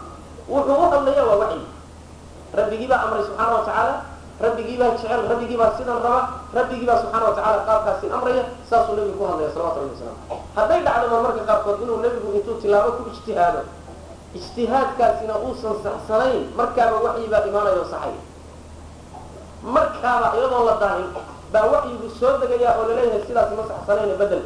wuxuu 0.50 0.74
u 0.74 0.90
hadlaya 0.90 1.22
waa 1.28 1.38
waxyi 1.46 1.62
rabbigii 2.58 2.88
baa 2.90 3.00
amray 3.06 3.22
subxaana 3.24 3.52
wa 3.54 3.62
tacaala 3.66 3.94
rabbigii 4.42 4.76
baa 4.80 4.90
jecel 4.98 5.22
rabbigii 5.30 5.56
baa 5.56 5.72
sidan 5.78 6.02
raba 6.02 6.22
rabbigii 6.54 6.86
baa 6.88 6.98
subxaana 7.02 7.24
wa 7.28 7.34
tacala 7.38 7.62
qaabkaasi 7.68 8.06
amraya 8.16 8.44
saasuu 8.70 8.94
nebigu 8.98 9.18
ku 9.18 9.24
hadlaya 9.30 9.50
salawatu 9.54 9.78
rabbi 9.80 9.92
wasalam 9.94 10.16
hadday 10.56 10.80
dhacdo 10.86 11.06
ma 11.12 11.18
marka 11.26 11.42
qaarkood 11.50 11.78
inuu 11.84 11.98
nebigu 12.04 12.28
intuu 12.38 12.56
tilaabo 12.62 12.90
ku 12.98 13.02
ijtihaado 13.12 13.60
ijtihaadkaasina 14.38 15.34
uusan 15.46 15.74
saxsanayn 15.84 16.42
markaaba 16.58 16.96
waxyi 17.06 17.26
baa 17.32 17.42
imaanayo 17.50 17.84
saxay. 17.92 18.14
Markaaba 19.62 20.26
iyadoon 20.38 20.64
la 20.68 20.74
daahin 20.82 21.08
baa 21.52 21.66
waxyigu 21.72 22.06
soo 22.20 22.38
degaya 22.40 22.70
oo 22.78 22.84
la 22.88 22.94
leeyahay 22.98 23.22
sidaasi 23.26 23.54
ma 23.58 23.64
saxsanayna 23.70 24.14
bedel. 24.20 24.42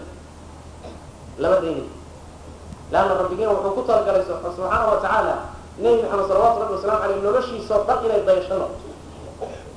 Lama 1.38 1.56
daynay 1.62 1.86
leanna 2.92 3.14
rabbigiina 3.20 3.50
wuxuu 3.54 3.74
ku 3.76 3.82
talagalay 3.88 4.22
subxaana 4.28 4.84
wa 4.90 4.96
tacaala 5.02 5.34
nebi 5.78 6.02
maxamed 6.02 6.26
salawatu 6.28 6.58
rabbi 6.62 6.74
wasalamu 6.76 7.02
aleyh 7.04 7.18
noloshiisao 7.26 7.80
dhan 7.88 7.98
inay 8.06 8.20
dayasho 8.28 8.54
noqoto 8.60 8.88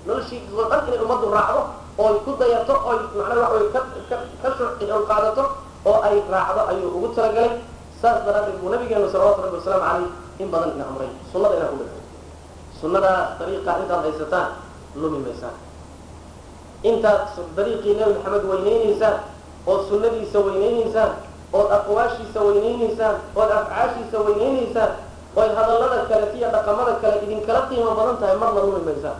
noloshiisao 0.07 0.65
dhan 0.71 0.81
inay 0.87 0.99
ummaddu 1.05 1.27
raacdo 1.35 1.61
ooy 1.97 2.15
ku 2.25 2.31
dayato 2.39 2.73
oy 2.89 2.97
macnaa 3.17 3.41
waxa 3.43 3.53
way 3.55 3.67
ka 4.41 4.49
shucol 4.57 5.03
qaadato 5.09 5.43
oo 5.89 5.97
ay 6.07 6.15
raacdo 6.31 6.61
ayuu 6.71 6.89
ugu 6.97 7.07
talagalay. 7.15 7.51
Saas 8.01 8.21
daraaddeed 8.25 8.57
buu 8.61 8.69
nabigeenu 8.69 9.09
salawatu 9.09 9.41
rabbi 9.45 9.57
wasalaamu 9.57 9.85
caleyh 9.89 10.11
in 10.41 10.47
badan 10.53 10.71
ina 10.77 10.85
amray. 10.91 11.09
Sunnada 11.33 11.55
inaa 11.57 11.71
ku 11.73 11.77
dhigto 11.81 11.99
sunnada 12.81 13.11
dariiqa 13.41 13.71
intaad 13.81 14.01
haysataan 14.05 14.49
lumi 15.01 15.19
maysaan 15.25 15.55
intaad 16.85 17.21
dariiqii 17.57 17.93
nebi 17.97 18.13
maxamed 18.21 18.43
weynaynaysaan 18.51 19.15
ood 19.65 19.81
sunnadiisa 19.89 20.37
weynaynaysaan 20.47 21.11
ood 21.57 21.69
aqwaashiisa 21.77 22.37
weynaynaysaan 22.47 23.15
ood 23.39 23.49
afcaashiisa 23.59 24.17
weynaynaysaan 24.27 24.91
oy 25.39 25.47
hadallada 25.57 26.05
kale 26.09 26.25
iyo 26.37 26.47
dhaqamada 26.55 26.93
kale 27.01 27.17
idinkala 27.25 27.61
qiimo 27.69 27.91
badan 27.97 28.17
tahay 28.21 28.37
marna 28.41 28.61
lumi 28.65 28.81
maysaan 28.89 29.17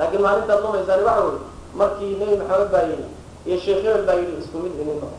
laakiin 0.00 0.22
maalintaad 0.24 0.60
lumaysaani 0.64 1.04
waxa 1.08 1.22
weye 1.28 1.40
markii 1.78 2.16
nebi 2.20 2.34
maxamed 2.40 2.70
baa 2.74 2.84
yidhi 2.90 3.06
iyo 3.46 3.56
sheekh 3.64 3.82
hebel 3.84 4.04
baa 4.08 4.16
yidhi 4.20 4.34
isku 4.42 4.56
mid 4.64 4.74
inin 4.82 4.96
noqo 5.02 5.18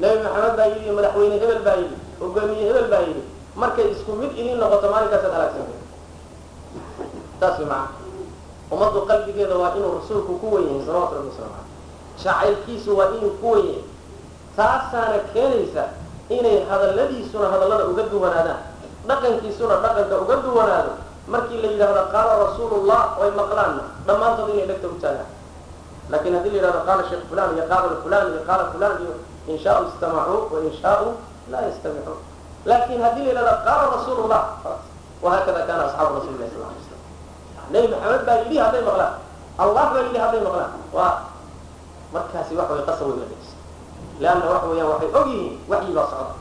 nebi 0.00 0.18
maxamed 0.24 0.54
baa 0.58 0.66
yidhi 0.72 0.90
madaxweyne 0.98 1.36
hebel 1.42 1.60
baa 1.66 1.76
yidhi 1.82 1.96
hogaamiye 2.20 2.64
hebel 2.68 2.88
baa 2.92 3.02
yidhi 3.08 3.22
markay 3.62 3.86
isku 3.94 4.12
mid 4.20 4.32
idin 4.40 4.56
noqoto 4.62 4.86
maalinkaasad 4.92 5.32
halaagsanta 5.36 5.76
saas 7.40 7.58
macana 7.58 7.88
ummaddu 8.72 9.00
qalbigeeda 9.10 9.56
waa 9.62 9.74
inuu 9.76 9.92
rasuulku 10.00 10.32
ku 10.40 10.46
wen 10.54 10.64
yahay 10.68 10.82
salawatu 10.86 11.14
rabbi 11.16 11.28
waslamu 11.28 11.52
caleyh 11.52 11.68
jacaylkiisu 12.24 12.90
waa 12.98 13.08
inuu 13.16 13.32
ku 13.40 13.48
wen 13.54 13.66
yahay 13.66 13.84
taasaana 14.56 15.18
keenaysa 15.32 15.84
inay 16.36 16.58
hadalladiisuna 16.70 17.46
hadallada 17.52 17.84
uga 17.92 18.02
duwanaadaan. 18.12 18.60
Dhaqankiisuna 19.08 19.74
dhaqanka 19.84 20.16
uga 20.24 20.36
duwanaado 20.44 20.92
markii 21.26 21.62
la 21.62 21.68
yidhahdo 21.68 22.02
qaala 22.12 22.32
rasuulullah 22.44 23.00
oy 23.22 23.30
maqlaanna 23.30 23.82
dhammaantood 24.06 24.48
inay 24.54 24.66
dhegta 24.66 24.88
u 24.88 24.98
taagaan 25.02 25.30
laakiin 26.10 26.34
haddii 26.34 26.50
la 26.50 26.56
yidhahdo 26.58 26.80
qaala 26.88 27.02
sheekh 27.08 27.24
fulan 27.28 27.48
iyo 27.56 27.64
qaala 27.70 27.96
fulan 28.02 28.24
iyo 28.32 28.40
qaala 28.48 28.64
fulan 28.72 28.94
iyo 29.02 29.14
in 29.50 29.58
shaau 29.58 29.86
istamacuu 29.88 30.48
wa 30.52 30.58
in 30.66 30.72
shaau 30.82 31.06
laa 31.50 31.62
yastamicuun 31.68 32.20
laakiin 32.64 33.02
haddii 33.02 33.24
la 33.24 33.30
yidhahdo 33.40 33.54
qaala 33.66 33.84
rasuulullah 33.96 34.42
wahakada 35.22 35.60
kana 35.66 35.82
asxaabu 35.86 36.18
rasulilah 36.18 36.48
sal 36.50 36.62
lay 36.66 36.82
slam 36.86 37.02
nebi 37.72 37.86
maxamed 37.94 38.22
baa 38.26 38.36
yidhi 38.42 38.56
hadday 38.58 38.82
maqlaan. 38.82 39.14
Allah 39.58 39.84
baa 39.94 40.02
yidhi 40.02 40.18
hadday 40.18 40.40
maqlaan. 40.42 40.70
Waa 40.92 41.14
markaasi 42.12 42.52
waxa 42.58 42.72
way 42.74 42.84
qasab 42.84 43.06
weyn 43.08 43.20
la 43.22 43.26
leanna 44.20 44.44
waxa 44.50 44.66
weeyaan 44.68 44.90
waxay 44.92 45.10
og 45.14 45.26
yihiin 45.30 45.54
waxyi 45.70 45.92
baa 45.94 46.06
socda. 46.10 46.34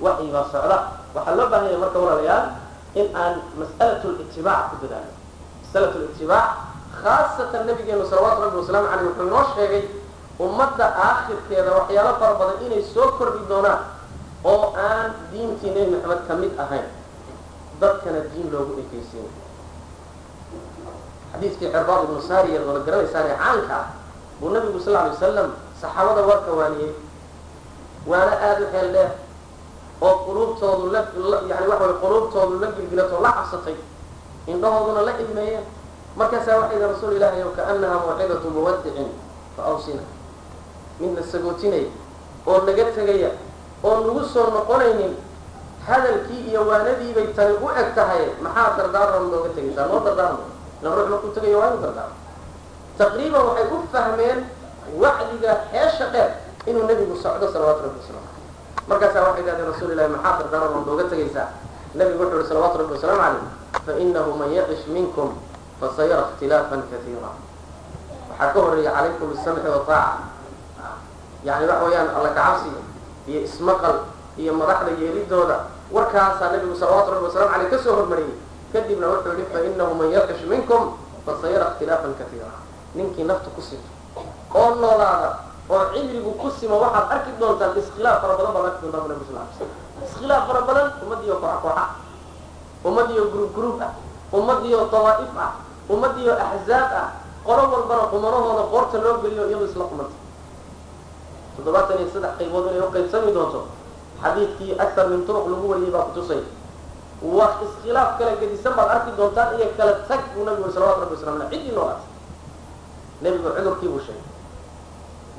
Waxyi 0.00 0.28
baa 0.32 0.44
socda. 0.52 0.78
Waxaa 1.14 1.34
loo 1.36 1.46
baahan 1.50 1.66
yahay 1.66 1.80
marka 1.82 1.98
walaalayaal 1.98 2.44
in 2.94 3.06
aan 3.16 3.34
mas'alat 3.58 4.02
litibaac 4.18 4.64
ku 4.70 4.76
dadaalo 4.86 5.12
masalat 5.62 5.94
litibaac 6.02 6.48
khaasatan 7.02 7.66
nabigeenu 7.66 8.04
salawaatu 8.10 8.40
rabbi 8.44 8.56
wasalaamu 8.62 8.88
caleyh 8.90 9.06
wuxuu 9.08 9.26
inoo 9.26 9.44
sheegay 9.54 9.84
ummadda 10.44 10.86
aakhirkeeda 11.06 11.70
waxyaalo 11.78 12.12
fara 12.20 12.34
badan 12.40 12.58
inay 12.66 12.82
soo 12.94 13.08
kordhi 13.18 13.44
doonaan 13.48 13.80
oo 14.44 14.74
aan 14.86 15.08
diintii 15.32 15.70
nebi 15.74 15.90
maxamed 15.96 16.22
ka 16.28 16.34
mid 16.42 16.52
ahayn 16.64 16.86
dadkana 17.80 18.20
diin 18.32 18.48
loogu 18.52 18.72
ekeysiin 18.82 19.28
xadiiskii 21.32 21.70
cirbaad 21.72 22.00
ibnu 22.04 22.20
saariya 22.28 22.60
oo 22.66 22.72
la 22.76 22.80
garanaysaane 22.86 23.34
caanka 23.40 23.74
ah 23.80 23.86
buu 24.40 24.50
nabigu 24.54 24.80
sal 24.84 24.96
alay 24.96 25.12
wasalam 25.14 25.48
saxaabada 25.80 26.22
waa 26.28 26.40
kawaaniyey 26.46 26.92
waana 28.10 28.32
aada 28.46 28.62
u 28.66 28.70
xeel 28.72 28.88
dheer 28.94 29.10
oo 30.00 30.14
quluubtoodu 30.26 30.84
yani 31.50 31.66
waxa 31.70 31.84
way 31.86 31.94
quluubtoodu 32.02 32.54
la 32.62 32.68
gilgilatoo 32.76 33.20
la 33.22 33.32
cabsatay 33.32 33.76
indhahooduna 34.46 35.02
la 35.08 35.12
ilmeeyeen 35.22 35.64
markaasaa 36.16 36.56
waxay 36.60 36.76
yihi 36.78 36.88
rasuul 36.92 37.12
ilaahi 37.16 37.42
ow 37.42 37.52
kaanaha 37.58 37.96
mawcidatu 38.06 38.50
muwadicin 38.50 39.08
fa 39.56 39.62
awsina. 39.70 40.02
Mid 41.00 41.16
la 41.18 41.22
sagootinaya 41.32 41.88
oo 42.46 42.58
naga 42.66 42.84
tegaya 42.96 43.30
oo 43.84 43.96
nagu 44.06 44.22
soo 44.32 44.46
noqonaynin 44.56 45.14
hadalkii 45.86 46.42
iyo 46.50 46.60
waanadii 46.68 47.12
bay 47.16 47.26
tani 47.36 47.54
u 47.64 47.68
eg 47.80 47.94
tahay. 47.94 48.24
Maxaa 48.42 48.76
dardaaran 48.78 49.30
nooga 49.30 49.48
tegaysaa? 49.56 49.86
Noo 49.86 50.00
dardaarmo 50.06 50.44
ila 50.82 50.94
ruux 50.96 51.08
markuu 51.12 51.30
tegayo 51.36 51.58
waa 51.60 51.68
inu 51.72 51.80
dardaarmo 51.84 52.16
taqriiban 52.98 53.42
waxay 53.48 53.66
u 53.74 53.78
fahmeen 53.92 54.38
wacdiga 55.02 55.52
xeesha 55.72 56.06
dheer 56.12 56.30
inuu 56.66 56.84
nebigu 56.88 57.16
socdo 57.22 57.46
salawatu 57.52 57.82
rabbi 57.86 57.98
wasalam 58.00 58.24
markaasaa 58.90 59.22
waxay 59.30 59.44
dhahdeen 59.46 59.68
rasuul 59.70 59.92
ilahi 59.94 60.10
maxaa 60.14 60.38
dardaaran 60.42 60.74
oo 60.76 60.82
nooga 60.86 61.04
tegaysaa. 61.12 61.48
Nabigu 61.94 62.22
wuxuu 62.22 62.38
yihi 62.38 62.48
salawatu 62.48 62.76
rabbi 62.82 62.92
wasalaamu 62.98 63.22
calayh 63.22 63.42
fainahu 63.86 64.30
man 64.38 64.50
yacish 64.56 64.84
minkum 64.94 65.28
fasayara 65.80 66.22
ikhtilaafan 66.34 66.82
kaiira 66.90 67.30
waxaa 68.30 68.52
ka 68.54 68.58
horreeya 68.60 68.90
calaykum 68.96 69.26
bisamci 69.32 69.68
wataaca 69.68 70.22
yani 71.44 71.64
waxa 71.70 71.84
weeyaan 71.84 72.08
alla 72.16 72.30
kacabsiga 72.36 72.80
iyo 73.30 73.40
ismaqal 73.48 73.96
iyo 74.38 74.52
madaxda 74.54 74.90
yeelidooda 75.02 75.56
warkaasaa 75.94 76.52
nabigu 76.54 76.74
salawatu 76.78 77.10
rabbi 77.14 77.24
wasalamu 77.26 77.54
aleyh 77.54 77.68
ka 77.70 77.78
soo 77.78 77.94
hormariyey. 77.96 78.36
Kadibna 78.72 79.06
wuxuu 79.10 79.32
yihi 79.38 79.46
fainahu 79.52 79.92
man 79.98 80.08
yacish 80.14 80.42
minkum 80.46 80.82
fasayara 81.26 81.66
ikhtilaafan 81.74 82.14
kaiira 82.18 82.50
ninkii 82.94 83.24
nafta 83.26 83.50
ku 83.54 83.60
sinto 83.62 83.90
oo 84.54 84.74
noolaada 84.78 85.30
oo 85.70 85.82
cimrigu 85.94 86.30
ku 86.40 86.50
simo 86.58 86.76
waxaad 86.82 87.06
arki 87.14 87.30
doontaan 87.40 87.78
iskhilaaf 87.78 88.20
fara 88.22 88.34
badan 88.38 88.52
baad 88.54 88.66
arki 88.70 88.80
doontaan 88.82 89.08
nabi 89.12 89.24
sal 89.28 89.36
ly 89.38 89.46
slam 89.56 89.70
iskhilaaf 90.06 90.42
fara 90.48 90.60
badan 90.68 90.86
ummadiyo 91.04 91.34
koox 91.42 91.58
kooxa. 91.62 91.84
Ummadiyo 92.84 93.22
gruub 93.32 93.52
gruub 93.54 93.76
ah. 93.82 93.92
Ummadiyo 94.32 94.88
dawaa'if 94.92 95.32
ah. 95.36 95.52
Ummadiyo 95.92 96.32
axzaab 96.32 96.90
ah. 97.02 97.08
Qolo 97.44 97.62
walbana 97.72 98.04
qumanahooda 98.12 98.64
qoorta 98.72 98.96
loo 99.04 99.20
geliyo 99.22 99.44
iyadoo 99.48 99.68
isla 99.68 99.84
qumanta 99.90 100.16
toddobaatan 101.56 101.96
iyo 102.00 102.08
saddex 102.14 102.32
qaybood 102.38 102.64
inay 102.72 102.80
u 102.80 102.88
qaybsami 102.94 103.32
doonto 103.36 103.60
xadiidkii 104.22 104.76
aktar 104.84 105.06
min 105.12 105.26
turuq 105.26 105.46
lagu 105.52 105.66
wariyey 105.70 105.92
baa 105.94 106.04
kutusay 106.08 106.40
wax 107.38 107.54
iskhilaaf 107.66 108.10
kala 108.18 108.32
gedisan 108.40 108.72
baad 108.78 108.88
arki 108.96 109.10
doontaan 109.18 109.56
iyo 109.60 109.66
kala 109.76 109.92
tag 110.08 110.20
buu 110.34 110.44
nabigu 110.44 110.72
salawatu 110.72 111.00
rabbi 111.04 111.14
waslam 111.16 111.34
aleh 111.36 111.48
ciddii 111.52 111.72
noolaatay 111.76 112.06
nebigu 113.22 113.48
cudurkii 113.56 113.88
buu 113.92 114.00
sheegay 114.06 114.24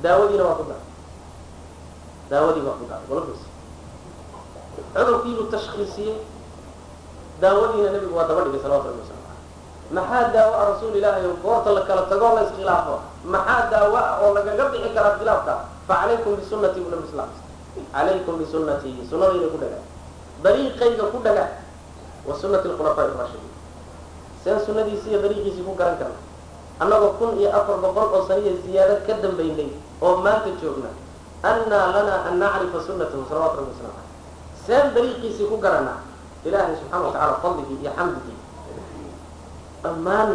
daawadiina 0.02 0.44
waa 0.48 0.58
ku 0.60 0.64
daray 0.70 0.86
daawadii 2.30 2.62
baa 2.66 2.76
ku 2.80 2.84
daray 2.90 3.04
golofis 3.08 3.42
cudurkiibuu 4.94 5.46
tashkiisiyey 5.52 6.16
daawadiina 7.40 7.90
nebigu 7.94 8.14
waa 8.16 8.28
daba 8.28 8.44
dhigay 8.44 8.60
salawatu 8.62 8.88
rabbi 8.88 9.02
wasalam 9.04 9.20
maxaa 9.96 10.28
daawo 10.34 10.52
a 10.56 10.64
rasuul 10.72 10.96
ilaahi 10.98 11.26
o 11.26 11.34
goorta 11.44 11.70
la 11.76 11.82
kala 11.88 12.02
tagoo 12.10 12.34
la 12.36 12.42
iskhilaafo 12.48 12.94
maxaa 13.34 13.70
daawo 13.72 13.96
ah 13.96 14.18
oo 14.24 14.30
lagaga 14.36 14.64
bixi 14.72 14.90
karaa 14.96 15.18
khilaafka 15.18 15.54
fa 15.88 15.94
calaykum 16.00 16.36
bisunati 16.40 16.80
bu 16.80 16.88
nabi 16.90 17.06
sal 17.12 17.28
calaykum 17.92 18.34
bisunatii 18.40 19.04
sunadayda 19.10 19.48
ku 19.52 19.58
dhaga 19.62 19.78
dariiqayga 20.44 21.04
ku 21.12 21.18
dhaga 21.26 21.44
wa 22.26 22.32
sunati 22.40 22.68
lkhulafaa 22.68 23.04
irashidiin 23.12 23.52
seen 24.44 24.58
sunadiisi 24.66 25.06
iyo 25.10 25.20
dariiqiisii 25.24 25.64
ku 25.66 25.74
garan 25.76 25.96
karna 26.00 26.18
annagoo 26.80 27.12
kun 27.18 27.38
iyo 27.40 27.50
afar 27.58 27.76
boqol 27.84 28.08
oo 28.16 28.22
saniya 28.28 28.52
ziyaado 28.64 28.94
ka 29.06 29.12
dambaynay 29.22 29.70
oo 30.02 30.16
maanta 30.24 30.50
joogna 30.62 30.90
annaa 31.42 31.86
lana 31.94 32.14
an 32.28 32.34
nacrifa 32.38 32.78
sunatahu 32.86 33.24
salawatu 33.28 33.56
rabbi 33.60 33.72
wasalam 33.74 33.94
aleyh 33.98 34.10
seen 34.66 34.94
dariiqiisii 34.94 35.46
ku 35.50 35.56
garanaa 35.64 35.98
ilaahay 36.46 36.74
subxana 36.80 37.04
wa 37.06 37.12
tacala 37.12 37.34
fadligii 37.42 37.78
iyo 37.82 37.90
xamdigii 37.96 38.38
dhammaan 39.82 40.30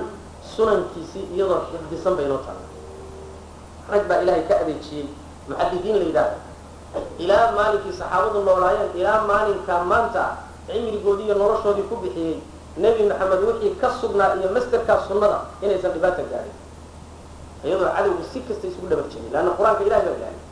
sunankiisii 0.56 1.26
iyadoo 1.36 1.62
xifdisan 1.72 2.16
bay 2.18 2.28
noo 2.32 2.38
taala 2.46 2.66
rag 3.92 4.04
baa 4.10 4.20
ilaahay 4.24 4.44
ka 4.50 4.56
adeejiyey 4.64 5.06
muxadidiin 5.50 5.98
la 6.00 6.06
yidhaahda 6.06 6.38
ilaa 7.24 7.52
maalinkii 7.58 7.94
saxaabadu 8.00 8.40
noolaayeen 8.48 8.92
ilaa 9.00 9.22
maalinkaa 9.30 9.84
maanta 9.92 10.22
ah 10.28 10.36
cimrigoodii 10.68 11.26
iyo 11.28 11.36
noloshoodii 11.42 11.88
ku 11.90 11.96
bixiyey 12.04 12.36
nebi 12.82 13.04
maxamed 13.10 13.42
wixii 13.48 13.74
ka 13.82 13.88
sugnaa 14.02 14.36
iyo 14.40 14.50
masterkaa 14.56 14.98
sunnada 15.08 15.40
inaysan 15.64 15.92
dhibaata 15.96 16.24
gaadhin 16.32 16.56
iyadoo 17.66 17.90
cadowgu 17.96 18.24
si 18.34 18.40
kasta 18.48 18.66
isugu 18.70 18.88
dhabar 18.90 19.06
jiray 19.12 19.30
leanna 19.34 19.52
qur'aanka 19.58 19.84
ilahi 19.88 20.02
baa 20.06 20.14
ilaaliya. 20.18 20.46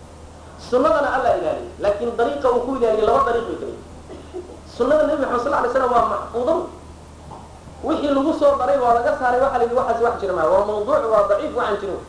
Sunnadana 0.70 1.10
alla 1.16 1.30
ilaaliya 1.40 1.72
laakiin 1.84 2.12
dariiqa 2.18 2.48
uu 2.56 2.62
ku 2.66 2.72
ilaaliyay 2.80 3.06
laba 3.10 3.22
dariiq 3.30 3.46
bay 3.50 3.58
kala 3.62 3.76
sunnada 4.78 5.04
nebi 5.10 5.22
maxamed 5.22 5.44
sal 5.46 5.54
lay 5.64 5.70
slam 5.74 5.92
waa 5.96 6.06
maxfuudo 6.14 6.54
wixii 7.86 8.12
lagu 8.16 8.32
soo 8.40 8.54
daray 8.60 8.78
waa 8.84 8.94
laga 8.98 9.12
saaray 9.20 9.40
waxa 9.44 9.58
la 9.58 9.64
yidhi 9.64 9.76
waxaas 9.80 10.02
wax 10.06 10.14
jira 10.22 10.34
maa 10.38 10.48
waa 10.54 10.66
mawduuc 10.70 11.04
waa 11.14 11.28
daciif 11.30 11.54
waxaan 11.60 11.78
jirin. 11.82 12.00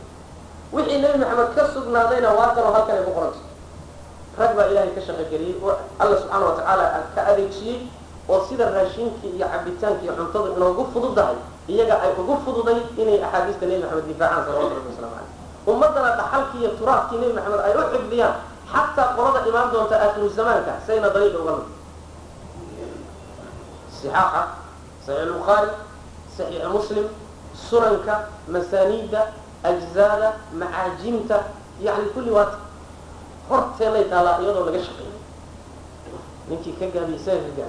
Wixii 0.73 0.99
nebi 1.03 1.17
maxamed 1.23 1.49
ka 1.55 1.63
sugnaadayna 1.73 2.29
waa 2.37 2.49
kanoo 2.55 2.73
halkan 2.75 2.95
ay 2.97 3.03
ku 3.07 3.11
qoranta 3.17 3.39
rag 4.39 4.51
baa 4.57 4.65
ilaahay 4.71 4.91
ka 4.97 5.01
shaqogeliyey 5.07 5.55
oo 5.65 5.73
alla 6.01 6.15
subxaana 6.21 6.45
wa 6.47 6.53
tacaala 6.57 6.85
ka 7.15 7.21
adeejiyey 7.31 7.77
oo 8.29 8.39
sida 8.49 8.65
raashinkii 8.75 9.31
iyo 9.37 9.47
cabitaanki 9.53 10.03
iyo 10.05 10.13
cuntada 10.19 10.49
inoogu 10.55 10.83
fududahay 10.93 11.35
iyaga 11.67 11.95
ay 12.03 12.11
ugu 12.21 12.35
fududay 12.45 12.79
inay 13.01 13.23
axaadiista 13.25 13.65
nebi 13.65 13.81
maxamed 13.83 14.05
difaacaan 14.11 14.43
salawatu 14.45 14.75
rabbi 14.75 14.89
waslamu 14.91 15.13
caleyh 15.15 15.31
ummaddana 15.71 16.09
dhaxalkii 16.19 16.59
iyo 16.63 16.69
turaafkii 16.79 17.17
nebi 17.21 17.33
maxamed 17.37 17.59
ay 17.67 17.73
u 17.75 17.83
xifdiyaan 17.93 18.35
xataa 18.73 19.07
qolada 19.15 19.39
imaan 19.49 19.67
doonta 19.73 19.95
aakhiru 20.05 20.29
zamaanka 20.37 20.73
sayna 20.87 21.09
dariiqa 21.15 21.39
uga 21.43 21.53
mid. 21.59 21.67
Sixaaxa 24.01 24.41
saxiix 25.05 25.21
albukhaari 25.27 25.69
saxiix 26.37 26.65
muslim 26.75 27.05
sunanka 27.69 28.15
masaaniidda 28.53 29.21
ajzaada 29.69 30.29
macaajimta 30.59 31.37
yani 31.85 32.05
kulli 32.13 32.31
waata 32.37 32.57
horteenay 33.49 34.03
taallaa 34.11 34.39
iyadoo 34.43 34.65
laga 34.67 34.79
shaqeeyay. 34.87 35.15
Ninkii 36.49 36.73
ka 36.79 36.85
gaabiy 36.93 37.15
isaga 37.19 37.51
ka 37.57 37.65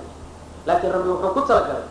laakiin 0.68 0.92
rabbi 0.92 1.08
wuxuu 1.08 1.32
ku 1.36 1.40
talagalay 1.48 1.86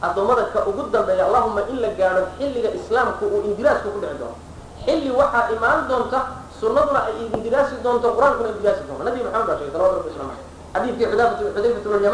addoommada 0.00 0.44
ka 0.52 0.60
ugu 0.68 0.82
dambeeya 0.94 1.24
allahuma 1.28 1.60
in 1.70 1.78
la 1.84 1.88
gaadho 1.98 2.22
xilliga 2.38 2.70
islaamku 2.78 3.24
uu 3.34 3.40
indiraasku 3.52 3.88
ku 3.94 3.98
dhici 4.00 4.16
doono. 4.20 4.36
Xilli 4.84 5.10
waxaa 5.20 5.48
imaan 5.56 5.88
doonta 5.88 6.18
sunnaduna 6.60 7.00
ay 7.08 7.14
indiraasi 7.36 7.74
doonto 7.84 8.08
qur'aankuna 8.16 8.48
indiraasi 8.56 8.82
doonto. 8.88 9.02
Nabi 9.04 9.20
maxamed 9.26 9.46
baa 9.48 9.56
sheegay 9.60 9.72
salawatu 9.72 9.96
rabbi 10.00 10.08
waslamu 10.10 10.32
caleyh 10.32 10.52
xadiidkii 10.74 11.06
xudafat 11.12 11.38
xudayfat 11.54 11.84
bn 11.84 12.04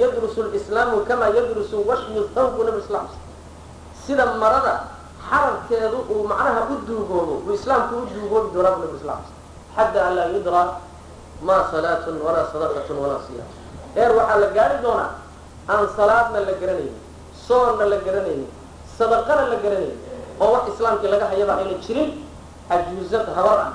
yadrusu 0.00 0.42
lislaamu 0.52 1.04
kamaa 1.08 1.32
yadrusu 1.32 1.76
washyu 1.88 2.28
thawbu 2.34 2.64
nabi 2.64 2.78
islam 2.84 3.06
sida 4.06 4.26
marada 4.36 4.84
xarabkeedu 5.30 5.98
uu 6.12 6.28
macnaha 6.28 6.68
u 6.68 6.76
duugoobo 6.86 7.34
uu 7.46 7.52
islaamku 7.54 7.94
u 7.96 8.06
duugoobi 8.12 8.48
doonaa 8.54 8.76
nabi 8.84 8.96
islam 9.00 9.20
xadda 9.76 10.00
an 10.06 10.14
laa 10.16 10.28
yudra 10.34 10.62
ma 11.40 11.56
salaatun 11.72 12.20
walaa 12.24 12.46
sadaqatun 12.52 12.96
walaa 12.98 13.24
siyaam. 13.26 13.48
Heer 13.94 14.12
waxaa 14.16 14.38
la 14.40 14.46
gaari 14.56 14.76
doonaa 14.82 15.10
aan 15.68 15.88
salaadna 15.96 16.40
la 16.40 16.52
garanaynin 16.60 16.96
soonna 17.46 17.84
la 17.92 17.96
garanaynin 18.06 18.48
sadaqana 18.98 19.42
la 19.52 19.56
garanaynin 19.64 19.98
oo 20.40 20.52
wax 20.52 20.64
islaamkii 20.74 21.10
laga 21.12 21.26
hayaba 21.32 21.52
ayna 21.60 21.74
jirin 21.86 22.10
cajuuzad 22.68 23.26
habar 23.36 23.58
ah. 23.66 23.72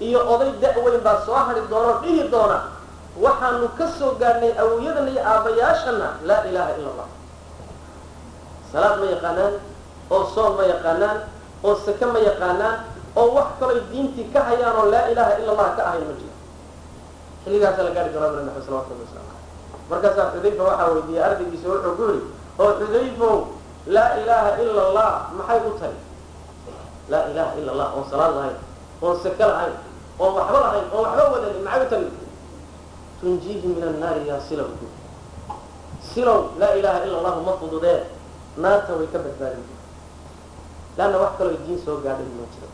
Iyo 0.00 0.20
oday 0.32 0.50
da-weyn 0.60 1.00
baa 1.06 1.22
soo 1.26 1.34
hadhi 1.34 1.60
doona 1.70 1.88
o 1.94 1.98
dhihi 2.02 2.28
doona 2.32 2.58
waxaanu 3.24 3.68
ka 3.78 3.86
soo 3.98 4.10
gaadhnay 4.20 4.52
awowyadana 4.62 5.10
iyo 5.10 5.22
aabbayaashana 5.32 6.08
laa 6.28 6.42
ilaaha 6.50 6.70
ila 6.78 6.88
allah 6.92 7.08
salaad 8.72 8.98
ma 9.00 9.06
yaqaanaan 9.14 9.54
oo 10.10 10.24
soon 10.34 10.52
ma 10.58 10.64
yaqaanaan 10.72 11.18
oo 11.66 11.74
sake 11.86 12.04
ma 12.12 12.18
yaqaanaan 12.18 12.76
oo 13.16 13.28
wax 13.38 13.48
kaloy 13.60 13.80
diintii 13.90 14.26
ka 14.34 14.40
hayaan 14.48 14.76
oo 14.82 14.86
laa 14.92 15.06
ilaaha 15.14 15.32
ila 15.40 15.50
allah 15.54 15.68
ka 15.78 15.82
ahayn 15.88 16.04
ma 16.10 16.14
jiro. 16.18 16.34
Xilligaasa 17.44 17.80
la 17.86 17.90
gaari 17.96 18.10
doonaa 18.14 18.42
nabi 18.50 18.60
salawatu 18.66 18.90
rabbi 18.92 19.04
waslamu 19.06 19.28
caleyh 19.30 19.43
markaasaa 19.90 20.32
xudayfa 20.34 20.62
waxaa 20.68 20.88
weydiiyey 20.94 21.22
ardaygiisa 21.28 21.66
wuxuu 21.68 21.94
ku 21.98 22.02
yidhi 22.10 22.26
oo 22.62 22.70
xudayfow 22.80 23.36
laa 23.94 24.10
ilaaha 24.22 24.50
ila 24.62 24.82
allah 24.88 25.10
maxay 25.38 25.60
u 25.68 25.72
tahay? 25.80 25.96
Laa 27.12 27.24
ilaha 27.30 27.52
ila 27.60 27.70
allah 27.72 27.88
oon 27.96 28.04
salaad 28.10 28.32
lahayn 28.36 28.56
oon 29.02 29.16
sake 29.22 29.44
lahayn 29.50 29.74
oon 30.18 30.32
waxba 30.38 30.58
lahayn 30.64 30.86
oon 30.94 31.02
waxba 31.06 31.24
wadanin 31.32 31.62
maxay 31.66 31.82
u 31.86 31.88
tahay? 31.90 32.08
Tunjiihi 33.20 33.66
min 33.68 33.82
annaari 33.88 34.22
yaa 34.28 34.40
silow. 34.48 34.68
Silow 36.14 36.40
laa 36.60 36.74
ilaha 36.80 36.98
ila 37.06 37.16
allahu 37.20 37.40
ma 37.46 37.52
fududee 37.60 38.00
naarta 38.56 38.92
way 38.98 39.06
ka 39.12 39.18
badbaadin. 39.18 39.64
Leanna 40.96 41.18
wax 41.18 41.32
kaloo 41.38 41.56
diin 41.66 41.78
soo 41.84 41.96
gaadhay 42.04 42.28
ma 42.38 42.44
jiro. 42.52 42.68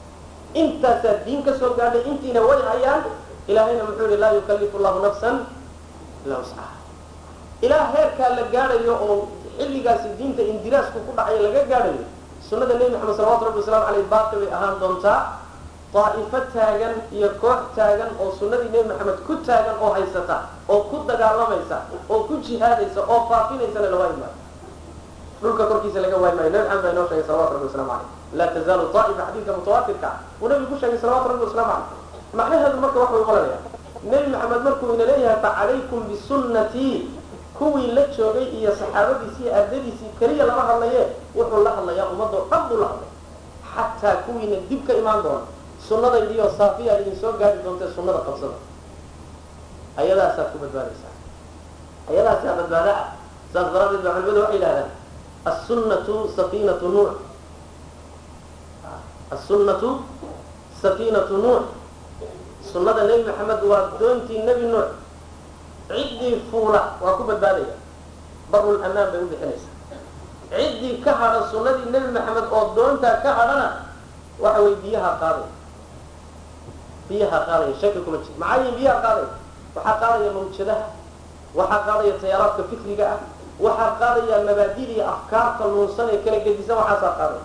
Intaasaa 0.62 1.24
diin 1.24 1.42
ka 1.46 1.52
soo 1.58 1.74
gaadhay 1.78 2.02
intiina 2.10 2.40
way 2.42 2.60
hayaan. 2.70 3.02
Ilaahayna 3.48 3.84
muxuu 3.88 4.06
yihi 4.10 4.16
laa 4.20 4.32
yukallifu 4.38 4.78
llahu 4.78 4.98
nafsan 5.06 5.36
ilaa 6.26 6.38
wascaha 6.42 6.74
ilaa 7.66 7.84
heerkaa 7.94 8.30
la 8.38 8.42
gaadhayo 8.54 8.94
oo 9.08 9.16
xilligaasi 9.58 10.08
diinta 10.18 10.42
indiraasku 10.52 10.98
ku 11.06 11.12
dhacayo 11.16 11.38
laga 11.46 11.62
gaadhayo 11.72 12.04
sunnada 12.48 12.74
nebi 12.80 12.90
maxamed 12.94 13.16
salawatu 13.18 13.44
rabbi 13.48 13.58
waslamu 13.62 13.84
aleyh 13.90 14.04
baaqi 14.12 14.34
bay 14.40 14.50
ahaan 14.56 14.76
doontaa 14.82 15.18
daa'ifo 15.94 16.38
taagan 16.54 16.94
iyo 17.16 17.28
koox 17.42 17.60
taagan 17.76 18.10
oo 18.22 18.28
sunnadii 18.38 18.70
nebi 18.74 18.88
maxamed 18.90 19.18
ku 19.26 19.32
taagan 19.46 19.76
oo 19.84 19.90
haysata 19.96 20.36
oo 20.72 20.80
ku 20.90 20.96
dagaalamaysa 21.08 21.78
oo 22.12 22.20
ku 22.28 22.34
jihaadaysa 22.46 23.00
oo 23.12 23.20
faafinaysana 23.30 23.88
la 23.92 23.96
waayi 24.02 24.16
maayo 24.22 24.36
dhulka 25.42 25.64
korkiisa 25.70 26.00
laga 26.04 26.16
waayi 26.22 26.34
maayo 26.38 26.50
nebi 26.54 26.64
maxamed 26.68 26.82
baa 26.84 26.92
inoo 26.94 27.06
sheegay 27.08 27.24
salawatu 27.28 27.52
rabbi 27.54 27.66
waslamu 27.68 27.90
aleyh 27.92 28.08
laa 28.38 28.48
tazaalu 28.56 28.84
daa'ifa 28.94 29.22
xadiidka 29.26 29.52
mutawaatirka. 29.58 30.08
Uu 30.42 30.48
nebigu 30.48 30.68
ku 30.72 30.76
sheegay 30.80 30.98
salawatu 31.02 31.26
rabbi 31.32 31.44
waslamu 31.48 31.70
caleyh 31.70 31.98
macnaheedu 32.38 32.76
marka 32.84 32.98
wax 33.02 33.10
way 33.14 33.22
olanaya 33.30 33.58
nebi 34.10 34.28
maxamed 34.34 34.62
markuu 34.66 34.94
ina 34.94 35.04
leeyahay 35.10 35.38
facalaykum 35.44 36.00
bisunnatii 36.10 36.94
kuwii 37.60 37.92
la 37.96 38.02
joogay 38.16 38.46
iyo 38.58 38.72
saxaabadiisii 38.80 39.44
iyo 39.44 39.52
ardadiisii 39.60 40.10
keliya 40.18 40.44
lama 40.48 40.62
hadlaye 40.68 41.02
wuxuu 41.36 41.60
la 41.66 41.70
hadlayaa 41.76 42.06
ummadoo 42.12 42.44
dhan 42.50 42.62
buu 42.68 42.78
la 42.82 42.86
hadlay. 42.88 43.10
Xataa 43.74 44.16
kuwiina 44.24 44.56
dib 44.68 44.80
ka 44.86 44.92
imaan 45.00 45.20
doona. 45.22 45.44
Sunnadaydiioo 45.88 46.50
saafiya 46.58 47.00
idin 47.04 47.16
soo 47.20 47.32
gaari 47.40 47.58
doontae 47.64 47.88
sunnada 47.94 48.18
qabsada. 48.26 48.56
Ayadaasaad 50.00 50.48
ku 50.52 50.58
badbaadaysaa. 50.64 51.14
Ayadaasaa 52.10 52.54
badbaada 52.58 52.92
ah. 53.02 53.06
Saas 53.52 53.68
daraaddeed 53.74 54.02
baa 54.04 54.12
culimadu 54.16 54.40
waxay 54.40 54.56
yidhahdaan 54.56 54.90
assunnatu 55.50 56.14
safiinatu 56.36 56.86
nuux 56.94 57.10
assunnatu 59.34 59.90
safiinatu 60.82 61.34
nuux 61.44 61.62
sunnada 62.72 63.02
nebi 63.08 63.24
maxamed 63.28 63.62
waa 63.70 63.82
doontii 64.00 64.38
nebi 64.48 64.66
nuux 64.72 64.88
ciddii 65.90 66.40
fuula 66.50 66.82
waa 67.02 67.16
ku 67.18 67.22
badbaadaya. 67.28 67.74
Barul 68.50 68.78
amaan 68.86 69.10
bay 69.12 69.20
u 69.22 69.28
bixinaysaa. 69.30 69.74
Ciddii 70.50 71.00
ka 71.04 71.12
hadha 71.20 71.40
sunnadii 71.50 71.90
nebi 71.92 72.08
maxamed 72.16 72.46
oo 72.56 72.64
doontaa 72.76 73.20
ka 73.22 73.30
hadhana 73.38 73.68
waxa 74.42 74.60
way 74.64 74.74
biyaha 74.82 75.10
qaaday 75.22 75.48
biyaha 77.08 77.38
qaadaya 77.48 77.74
shaki 77.80 77.98
kuma 78.04 78.18
jiro 78.22 78.34
maxaa 78.38 78.58
yihiin 78.62 78.74
biyaha 78.78 78.98
qaadaya? 79.04 79.28
Waxaa 79.74 79.96
qaadaya 80.02 80.30
mawjadaha 80.36 80.84
waxaa 81.58 81.80
qaadaya 81.86 82.12
tayaaraadka 82.22 82.62
fikriga 82.70 83.04
ah 83.14 83.18
waxaa 83.64 83.90
qaadaya 84.00 84.36
mabaadida 84.48 84.92
iyo 84.96 85.04
afkaarta 85.14 85.62
luunsan 85.72 86.06
ee 86.14 86.18
kala 86.24 86.38
gedisan 86.46 86.76
waxaasaa 86.80 87.14
qaadaya. 87.20 87.44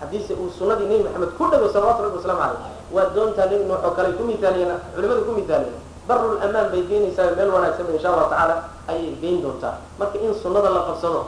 Xadiise 0.00 0.32
uu 0.42 0.48
sunnadii 0.58 0.86
nebi 0.90 1.02
maxamed 1.04 1.30
ku 1.38 1.44
dhago 1.52 1.66
salawatu 1.74 2.02
rabbi 2.08 2.16
waslamu 2.20 2.40
caleyh 2.40 2.60
waa 2.94 3.06
doontaa 3.14 3.46
nebi 3.52 3.64
nuux 3.68 3.80
oo 3.86 3.90
kale 3.96 4.08
ku 4.16 4.22
mithaaliyeen 4.30 4.80
culimadu 4.94 5.22
ku 5.28 5.32
mithaaliyeen 5.38 5.80
barul 6.10 6.42
amaan 6.42 6.66
bay 6.74 6.82
geynaysaa 6.90 7.38
meel 7.38 7.50
wanaagsanba 7.54 7.92
insha 7.94 8.08
allahu 8.10 8.30
tacaala 8.34 8.56
ayay 8.90 9.14
geyn 9.22 9.38
doontaa. 9.42 9.78
Marka 9.98 10.18
in 10.18 10.34
sunnada 10.42 10.70
la 10.74 10.82
qabsado 10.90 11.20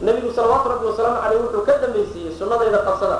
nebigu 0.00 0.32
salawaatu 0.32 0.68
rabbi 0.72 0.86
wasalaamu 0.88 1.20
caleyh 1.22 1.38
wuxuu 1.44 1.62
ka 1.68 1.72
dambaysiiyey 1.84 2.32
sunnadayda 2.38 2.78
qabsada. 2.88 3.18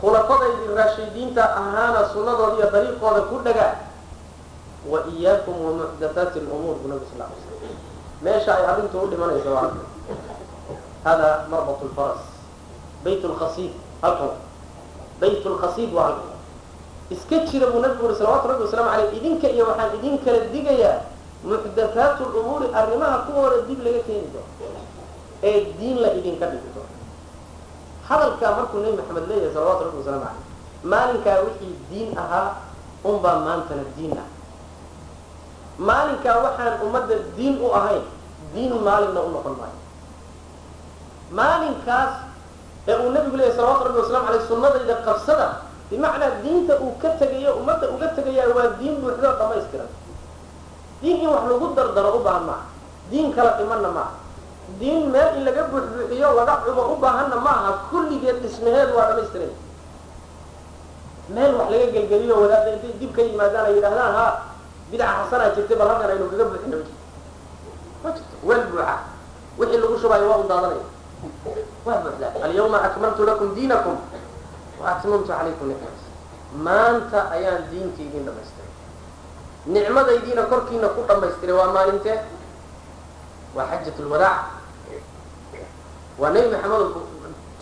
Khulafadaydii 0.00 0.74
raashidiinta 0.78 1.42
ahaana 1.60 2.00
sunnadooda 2.12 2.56
iyo 2.56 2.66
dariiqooda 2.72 3.20
ku 3.28 3.36
dhagaa 3.44 3.74
wa 4.88 4.98
iyaakum 5.12 5.54
wa 5.64 5.70
muxdathaati 5.78 6.40
lumuur 6.40 6.76
bu 6.82 6.86
nabi 6.88 7.04
sal 7.10 7.26
ly 7.26 7.34
slam 7.42 7.74
meesha 8.22 8.52
ay 8.56 8.64
arrintu 8.72 8.96
u 8.98 9.06
dhimanaysa 9.10 9.50
waa 9.50 9.70
hada 11.04 11.28
marbat 11.50 11.82
lfaras 11.82 12.22
bayt 13.04 13.22
lkhasiid 13.24 13.72
halkan. 14.02 14.32
Bayt 15.20 15.42
lkhasiid 15.44 15.90
waa 15.94 16.04
halkan 16.14 16.27
iska 17.14 17.36
jira 17.48 17.66
buu 17.72 17.80
nabigu 17.84 18.04
uri 18.06 18.16
salawatu 18.20 18.48
rabbi 18.50 18.62
waslamu 18.66 18.88
caleyh 18.92 19.16
idinka 19.18 19.46
iyo 19.54 19.64
waxaan 19.70 19.94
idin 19.98 20.14
kala 20.24 20.38
digayaa 20.54 20.96
muxdathaatu 21.48 22.22
lumuuri 22.34 22.66
arrimaha 22.80 23.16
kuwooda 23.26 23.58
dib 23.68 23.80
laga 23.86 24.00
keeni 24.06 24.28
doono 24.34 24.80
ee 25.48 25.60
diin 25.78 25.96
la 26.02 26.10
idinka 26.18 26.46
dhigi 26.52 26.70
doono 26.74 26.94
hadalkaa 28.08 28.52
markuu 28.58 28.78
nebi 28.84 28.96
maxamed 29.00 29.24
leeyahay 29.30 29.52
salawatu 29.56 29.82
rabbi 29.86 29.98
waslamu 30.00 30.20
caleyh 30.24 30.44
maalinkaa 30.92 31.38
wixii 31.46 31.74
diin 31.90 32.10
ahaa 32.22 32.48
unbaa 33.10 33.38
maantana 33.46 33.84
diin 33.96 34.12
ah. 34.22 34.26
Maalinkaa 35.88 36.36
waxaan 36.44 36.74
ummadda 36.84 37.14
diin 37.38 37.54
u 37.62 37.68
ahayn 37.78 38.02
diin 38.54 38.72
maalinna 38.86 39.20
u 39.22 39.28
noqon 39.34 39.54
maayo. 39.60 39.78
Maalinkaas 41.38 42.12
ee 42.88 42.96
uu 43.04 43.10
nebigu 43.14 43.36
leeyahay 43.38 43.56
salawatu 43.56 43.84
rabbi 43.86 43.98
waslamu 44.02 44.26
caleyh 44.26 44.44
sunnadayda 44.50 44.94
qabsada 45.06 45.46
bimacnaa 45.90 46.30
diinta 46.44 46.74
uu 46.84 46.92
ka 47.02 47.08
tegayo 47.20 47.50
ummadda 47.60 47.86
uga 47.94 48.08
tegayaa 48.16 48.52
waa 48.56 48.68
diin 48.78 48.96
buuxdoo 49.00 49.32
dhamaystiran. 49.40 49.88
Diin 51.02 51.16
in 51.22 51.28
wax 51.30 51.44
lagu 51.50 51.66
dardaro 51.76 52.10
u 52.18 52.20
baahan 52.26 52.44
maaha. 52.48 52.64
Diin 53.10 53.32
kala 53.36 53.50
dhimanna 53.58 53.88
maaha. 53.96 54.12
Diin 54.80 55.08
meel 55.12 55.30
in 55.38 55.44
laga 55.48 55.62
buuxbuuxiyo 55.72 56.28
laga 56.38 56.54
cubo 56.66 56.82
u 56.92 56.96
baahanna 57.00 57.36
ma 57.40 57.50
aha 57.50 57.72
kulligeed 57.90 58.38
dhismaheedu 58.42 58.92
waa 58.98 59.08
dhamaystiran. 59.14 59.52
Meel 61.34 61.52
wax 61.58 61.68
laga 61.72 61.86
gelgeliyo 61.94 62.34
wadaadda 62.42 62.70
intay 62.76 62.92
dib 63.00 63.12
ka 63.16 63.22
yimaadaan 63.22 63.66
ay 63.68 63.74
yidhahdaan 63.76 64.12
ha 64.18 64.26
bidaca 64.90 65.14
xasanaa 65.24 65.54
jirtay 65.56 65.76
bal 65.80 65.88
halkan 65.88 66.10
aynu 66.12 66.26
kaga 66.32 66.44
buuxina 66.52 66.76
ma 68.02 68.08
jirto 68.16 68.36
weel 68.48 68.62
buuxa. 68.72 68.96
Wixii 69.58 69.80
lagu 69.82 69.96
shubayo 70.02 70.26
waa 70.30 70.38
un 70.42 70.48
daadanaya. 70.50 70.84
Waa 71.86 71.98
buuxdaa 72.04 72.32
alyawma 72.44 72.78
akmaltu 72.86 73.22
lakum 73.28 73.54
diinakum 73.56 73.96
wa 74.80 74.86
atmamtu 74.96 75.28
calaykum 75.28 75.66
nicmati 75.68 76.04
maanta 76.66 77.20
ayaan 77.36 77.62
diintii 77.70 78.06
idin 78.08 78.24
dhamaystiray 78.26 78.72
nicmadaydiina 79.74 80.42
korkiina 80.52 80.88
ku 80.94 81.00
dhamaystiray 81.08 81.54
waa 81.58 81.72
maalintee 81.76 82.18
waa 83.56 83.66
xajat 83.70 83.98
lwadaac 83.98 84.40
waa 86.18 86.30
nebi 86.34 86.48
maxamed 86.54 86.94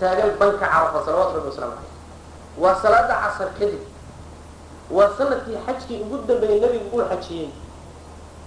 taagan 0.01 0.31
banka 0.41 0.59
carafa 0.67 0.99
salawaatu 1.05 1.35
rabbi 1.37 1.49
waslamu 1.51 1.73
caleyh 1.77 1.95
waa 2.63 2.75
salaada 2.83 3.15
casar 3.23 3.49
kadib. 3.59 3.83
Waa 4.91 5.11
sannadkii 5.19 5.59
xajkii 5.67 6.01
ugu 6.05 6.17
dambeeyey 6.29 6.61
nebigu 6.61 6.97
uu 6.97 7.05
xajiyey. 7.11 7.49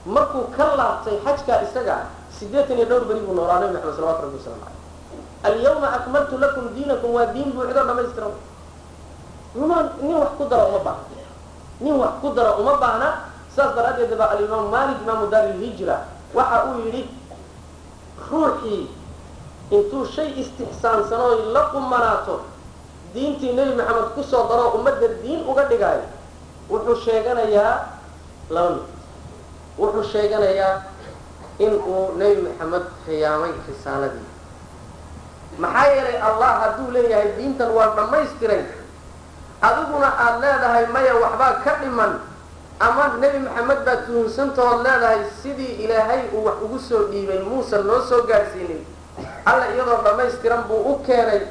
Markuu 0.06 0.44
ka 0.58 0.66
laabtay 0.80 1.18
xajkaa 1.26 1.62
isaga 1.68 1.96
siddeetan 2.40 2.78
iyo 2.78 2.86
dhowr 2.90 3.06
beri 3.10 3.20
buu 3.26 3.34
noolaa 3.38 3.60
nebi 3.60 3.74
maxamed 3.76 3.96
salawatu 3.98 4.22
rabbi 4.24 4.38
waslamu 4.40 4.62
caleyh 4.64 4.78
alyawma 5.44 5.88
akmaltu 5.98 6.38
lakum 6.44 6.66
diinakum 6.76 7.12
waa 7.16 7.26
diin 7.34 7.52
buuxdo 7.54 7.74
dhamaystiran 7.88 8.32
uma 9.56 9.92
nin 10.02 10.16
wax 10.16 10.30
ku 10.38 10.46
dara 10.50 10.66
uma 10.70 10.80
baahna. 10.80 11.18
Nin 11.82 11.94
wax 11.98 12.14
ku 12.22 12.34
dara 12.34 12.52
uma 12.58 12.78
baahna. 12.78 13.10
Saas 13.56 13.76
daraaddeed 13.76 14.14
ba 14.18 14.30
alimaam 14.32 14.70
malik 14.70 14.98
imaamu 15.02 15.28
daar 15.30 15.50
ilhijra 15.56 16.06
waxa 16.34 16.66
uu 16.70 16.86
yidhi 16.86 17.10
ruuxii 18.32 18.88
intuu 19.72 20.06
shay 20.06 20.30
istixsaansanoo 20.42 21.52
la 21.54 21.62
qumanaato 21.74 22.42
diintii 23.14 23.54
nebi 23.58 23.74
maxamed 23.76 24.14
ku 24.16 24.24
soo 24.24 24.48
daroo 24.50 24.78
ummadda 24.78 25.08
diin 25.24 25.42
uga 25.50 25.64
dhigaayo 25.66 26.06
wuxuu 26.70 26.96
sheeganayaa 27.06 27.76
laba 28.50 28.70
mid. 28.70 28.86
Wuxuu 29.80 30.04
sheeganayaa 30.12 30.82
in 31.60 31.74
uu 31.74 32.14
nebi 32.18 32.42
maxamed 32.48 32.86
khiyaamay 33.06 33.52
risaaladii. 33.68 34.28
Maxaa 35.58 35.88
yeelay 35.94 36.18
allah 36.22 36.52
hadduu 36.62 36.92
leeyahay 36.94 37.32
diintan 37.38 37.72
waa 37.74 37.96
dhammaystiray 37.98 38.62
adiguna 39.62 40.10
aada 40.26 40.40
leedahay 40.44 40.86
maya 40.94 41.14
waxbaa 41.16 41.62
ka 41.64 41.74
dhiman. 41.82 42.14
Ama 42.80 43.04
nebi 43.20 43.40
maxamed 43.44 43.80
baad 43.86 44.00
tuhunsantahood 44.08 44.82
leedahay 44.88 45.20
sidii 45.44 45.84
ilaahay 45.84 46.22
uu 46.34 46.46
wax 46.48 46.58
ugu 46.64 46.80
soo 46.80 47.04
dhiibay 47.12 47.40
muusan 47.44 47.84
noo 47.88 48.02
soo 48.10 48.22
gaadhsiinin 48.24 48.86
alla 49.46 49.66
iyadoo 49.76 50.00
dhammaystiran 50.06 50.64
buu 50.68 50.82
u 50.92 51.00
keenay. 51.04 51.42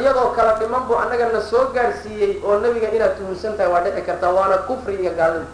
Iyadoo 0.00 0.30
kala 0.36 0.54
dhiman 0.58 0.82
buu 0.90 0.96
annaga 0.98 1.28
na 1.32 1.40
soo 1.40 1.64
gaadhsiiyey 1.74 2.42
oo 2.44 2.58
nebiga 2.58 2.88
inaad 2.90 3.14
tuhunsan 3.16 3.54
tahay 3.56 3.72
waa 3.72 3.80
dhici 3.86 4.02
kartaa 4.02 4.30
waana 4.34 4.58
kufri 4.66 4.94
iyo 4.98 5.12
gaalnimo 5.14 5.46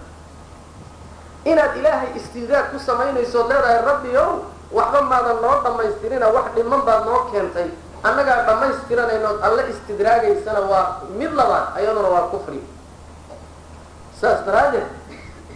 inaad 1.44 1.76
ilaahay 1.76 2.08
istidraag 2.16 2.70
ku 2.72 2.78
samaynayso 2.78 3.40
ood 3.44 3.50
leedahay 3.52 3.78
rabbi 3.86 4.16
ow 4.16 4.32
waxba 4.72 5.00
maadan 5.10 5.38
noo 5.44 5.56
dhammaystirina 5.64 6.26
wax 6.36 6.46
dhiman 6.56 6.80
baad 6.88 7.04
noo 7.06 7.20
keentay 7.32 7.68
annagaa 8.02 8.42
dhammaystiranaynood 8.46 9.40
alla 9.42 9.62
istidraagaysana 9.72 10.60
waa 10.60 11.00
mid 11.18 11.32
labaad 11.32 11.76
ayaduna 11.76 12.08
waa 12.08 12.28
kufri. 12.30 12.60
Saas 14.20 14.44
daraaddeed 14.46 14.86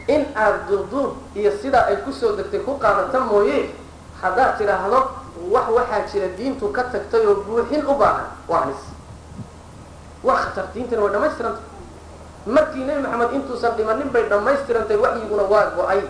in 0.08 0.26
aad 0.36 0.66
duuduub 0.68 1.16
iyo 1.34 1.52
sidaa 1.62 1.86
ay 1.88 1.96
ku 2.04 2.12
soo 2.12 2.36
degtay 2.36 2.60
ku 2.60 2.78
qaadata 2.78 3.20
mooye 3.20 3.70
haddaad 4.22 4.58
tidhaahdo 4.58 5.00
wax 5.50 5.66
waxaa 5.76 6.06
jira 6.12 6.28
diintu 6.36 6.68
ka 6.72 6.82
tagtay 6.92 7.26
oo 7.26 7.34
buuxin 7.46 7.84
u 7.86 7.94
baahan 7.94 8.26
waa 8.48 8.60
halis. 8.66 8.82
Waa 10.22 10.36
khatar 10.36 10.64
diintana 10.74 11.02
way 11.02 11.12
dhammaystirantay. 11.12 11.64
Markii 12.46 12.84
nebi 12.84 13.00
maxamed 13.02 13.32
intuusan 13.32 13.72
dhimanin 13.76 14.08
bay 14.12 14.24
dhammaystirantay 14.28 14.96
waxyiguna 14.96 15.42
waa 15.48 15.70
go'ay. 15.76 16.02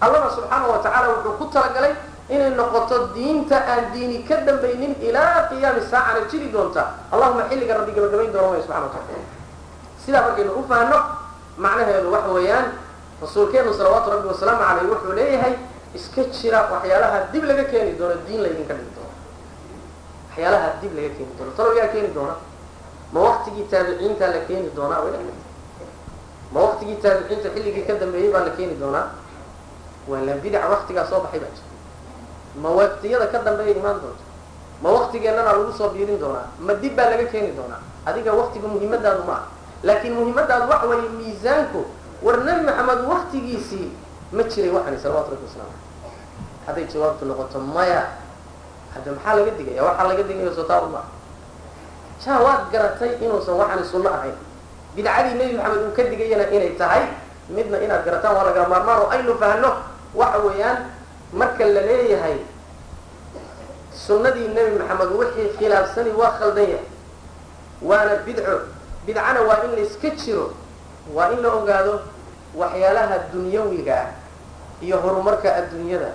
Allana 0.00 0.30
subxaana 0.30 0.66
wa 0.68 0.78
tacaala 0.78 1.08
wuxuu 1.18 1.32
ku 1.38 1.44
talagalay 1.52 1.94
inay 2.30 2.50
noqoto 2.54 2.96
diinta 3.14 3.56
aan 3.66 3.92
diini 3.92 4.22
ka 4.28 4.36
dambaynin 4.46 4.94
ilaa 5.00 5.48
qiyaami 5.50 5.80
saacana 5.90 6.20
jiri 6.30 6.48
doonta. 6.52 6.82
Allahuma 7.12 7.44
xilliga 7.50 7.74
rabbi 7.78 7.92
gabagabayn 7.92 8.32
doona 8.32 8.48
way 8.54 8.60
subxana 8.62 8.86
wa 8.86 8.92
tacala 8.94 9.24
sidaa 10.04 10.22
markaynu 10.26 10.52
u 10.54 10.62
fahanno 10.68 10.98
macnaheedu 11.58 12.08
waxa 12.12 12.30
weeyaan 12.36 12.66
rasuulkeenu 13.22 13.74
salawaatu 13.78 14.10
rabbi 14.10 14.28
wasalaamu 14.28 14.62
caleyh 14.64 14.86
wuxuu 14.90 15.12
leeyahay 15.18 15.54
iska 15.94 16.22
jira 16.36 16.60
waxyaalaha 16.72 17.18
dib 17.32 17.44
laga 17.44 17.64
keeni 17.64 17.92
doono 17.98 18.14
diin 18.26 18.40
laydinka 18.42 18.74
dhigi 18.74 18.92
doono. 18.96 19.12
Waxyaalaha 20.30 20.68
dib 20.80 20.92
laga 20.96 21.10
keeni 21.16 21.32
doono 21.38 21.52
talow 21.56 21.74
yaa 21.76 21.88
keeni 21.92 22.10
doona. 22.14 22.34
Ma 23.12 23.20
waktigii 23.20 23.66
taabiciinta 23.70 24.26
la 24.34 24.40
keeni 24.48 24.70
doonaa 24.76 25.00
way 25.04 25.12
ma 26.52 26.60
waktigii 26.60 26.96
taabiciinta 27.02 27.48
xilligii 27.54 27.84
ka 27.86 27.94
dambeeyey 28.00 28.30
baa 28.32 28.44
la 28.46 28.50
keeni 28.56 28.74
doonaa. 28.80 29.06
Waa 30.08 30.20
la 30.26 30.34
bidac 30.42 30.64
waktigaa 30.70 31.04
soo 31.10 31.20
baxay 31.20 31.40
baa 31.40 31.52
jira 31.56 31.68
ma 32.56 32.68
waktiyada 32.70 33.26
ka 33.30 33.38
dambeeya 33.46 33.76
imaan 33.76 34.00
doonta 34.02 34.24
ma 34.82 34.88
waktigeennana 34.90 35.52
lagu 35.52 35.72
soo 35.76 35.88
biirin 35.92 36.18
doonaa. 36.18 36.46
Ma 36.58 36.72
dib 36.74 36.96
baa 36.96 37.10
laga 37.12 37.24
keeni 37.28 37.52
doonaa. 37.52 37.80
Adiga 38.06 38.32
waktiga 38.32 38.64
muhiimadaadu 38.68 39.22
ma 39.28 39.32
ah 39.36 39.42
laakiin 39.84 40.14
muhiimadaadu 40.16 40.68
waxa 40.72 40.86
weeye 40.88 41.08
miisaanku 41.20 41.84
war 42.24 42.36
nebi 42.44 42.64
maxamed 42.64 43.00
waktigiisii 43.12 43.88
ma 44.32 44.42
jiray 44.48 44.70
waxani 44.72 44.98
salawatu 44.98 45.30
rabbi 45.36 45.44
waslamu 45.46 45.68
aleyh 45.72 46.66
hadday 46.66 46.84
jawaabtu 46.92 47.24
noqoto 47.28 47.58
maya 47.60 48.02
hadda 48.94 49.12
maxaa 49.16 49.34
laga 49.36 49.50
digaya 49.58 49.82
waxaa 49.84 50.06
laga 50.08 50.22
digaya 50.28 50.52
sotaa 50.56 50.80
uma 50.88 51.02
jaa 52.24 52.38
waad 52.44 52.62
garatay 52.72 53.10
inuusan 53.24 53.54
waxani 53.60 53.84
sunno 53.84 54.08
ahayn. 54.10 54.36
Bidcadii 54.96 55.34
nebi 55.38 55.54
maxamed 55.60 55.80
uu 55.86 55.92
ka 55.96 56.02
digayana 56.08 56.44
inay 56.56 56.72
tahay 56.80 57.02
midna 57.52 57.76
inaad 57.84 58.04
garataan 58.04 58.32
waa 58.36 58.44
laga 58.48 58.68
maarmaan 58.68 58.98
oo 59.04 59.08
aynu 59.12 59.34
fahno 59.40 59.70
waxa 60.14 60.38
weeyaan 60.44 60.76
marka 61.32 61.64
la 61.64 61.80
leeyahay 61.88 62.38
sunnadii 64.06 64.48
nebi 64.54 64.78
maxamed 64.78 65.10
wixii 65.18 65.48
khilaafsani 65.58 66.10
waa 66.20 66.32
khaldan 66.38 66.68
yahay 66.74 66.86
waana 67.82 68.14
bidco. 68.26 68.54
Bidcana 69.06 69.40
waa 69.48 69.64
in 69.64 69.70
la 69.76 69.80
iska 69.86 70.10
jiro 70.20 70.52
waa 71.14 71.30
in 71.32 71.40
la 71.42 71.48
ogaado 71.58 72.00
waxyaalaha 72.54 73.16
dunyawiga 73.32 73.94
ah 74.04 74.08
iyo 74.82 74.96
horumarka 75.00 75.48
adduunyada. 75.56 76.10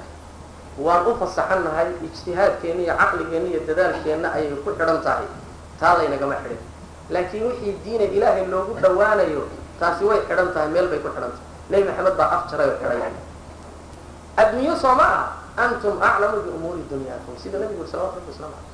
Waan 0.78 1.08
u 1.08 1.16
fasaxannahay 1.20 1.88
ijtihaadkeenna 2.06 2.82
iyo 2.84 2.94
caqligeenna 3.02 3.48
iyo 3.50 3.60
dadaalkeenna 3.68 4.28
ayay 4.38 4.54
ku 4.64 4.70
xidhan 4.78 5.02
tahay. 5.06 5.26
Taa 5.80 5.98
laynagama 5.98 6.36
xidhin. 6.44 6.60
Laakiin 7.10 7.44
wixii 7.48 7.74
diina 7.84 8.04
ilaahay 8.04 8.46
loogu 8.52 8.74
dhawaanayo 8.84 9.44
taasi 9.80 10.04
way 10.06 10.20
xidhan 10.28 10.54
tahay 10.54 10.70
meel 10.74 10.88
bay 10.92 11.00
ku 11.00 11.10
xidhan 11.10 11.32
tahay. 11.32 11.44
Nebi 11.70 11.84
maxamed 11.90 12.16
baa 12.20 12.30
af 12.36 12.44
jaray 12.52 12.68
oo 12.70 12.78
xidhay 12.82 13.12
adduunyo 14.38 14.76
soo 14.76 14.96
ma 15.00 15.06
ah 15.06 15.24
antum 15.64 15.96
aclamu 16.02 16.42
biumuuri 16.46 16.84
dunyaakum 16.92 17.34
sida 17.42 17.58
nebigu 17.60 17.86
salawatu 17.88 18.20
rabbi 18.20 18.32
waslamu 18.32 18.56
caleyh 18.60 18.74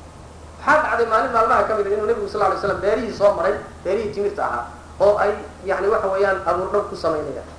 waxaa 0.62 0.82
dhacday 0.90 1.06
maalin 1.12 1.32
maalmaha 1.36 1.64
ka 1.70 1.74
mid 1.78 1.88
a 1.88 1.90
inuu 1.96 2.08
nebigu 2.10 2.28
sal 2.30 2.42
lay 2.50 2.58
slam 2.62 2.80
beerihii 2.82 3.14
soo 3.20 3.32
maray 3.38 3.56
beerihii 3.86 4.14
timirta 4.16 4.44
ahaa 4.46 4.64
oo 5.02 5.18
ay 5.24 5.32
yani 5.66 5.88
waxa 5.94 6.08
weeyaan 6.14 6.38
abuurdhab 6.50 6.86
ku 6.90 6.96
samaynayaan 6.96 7.50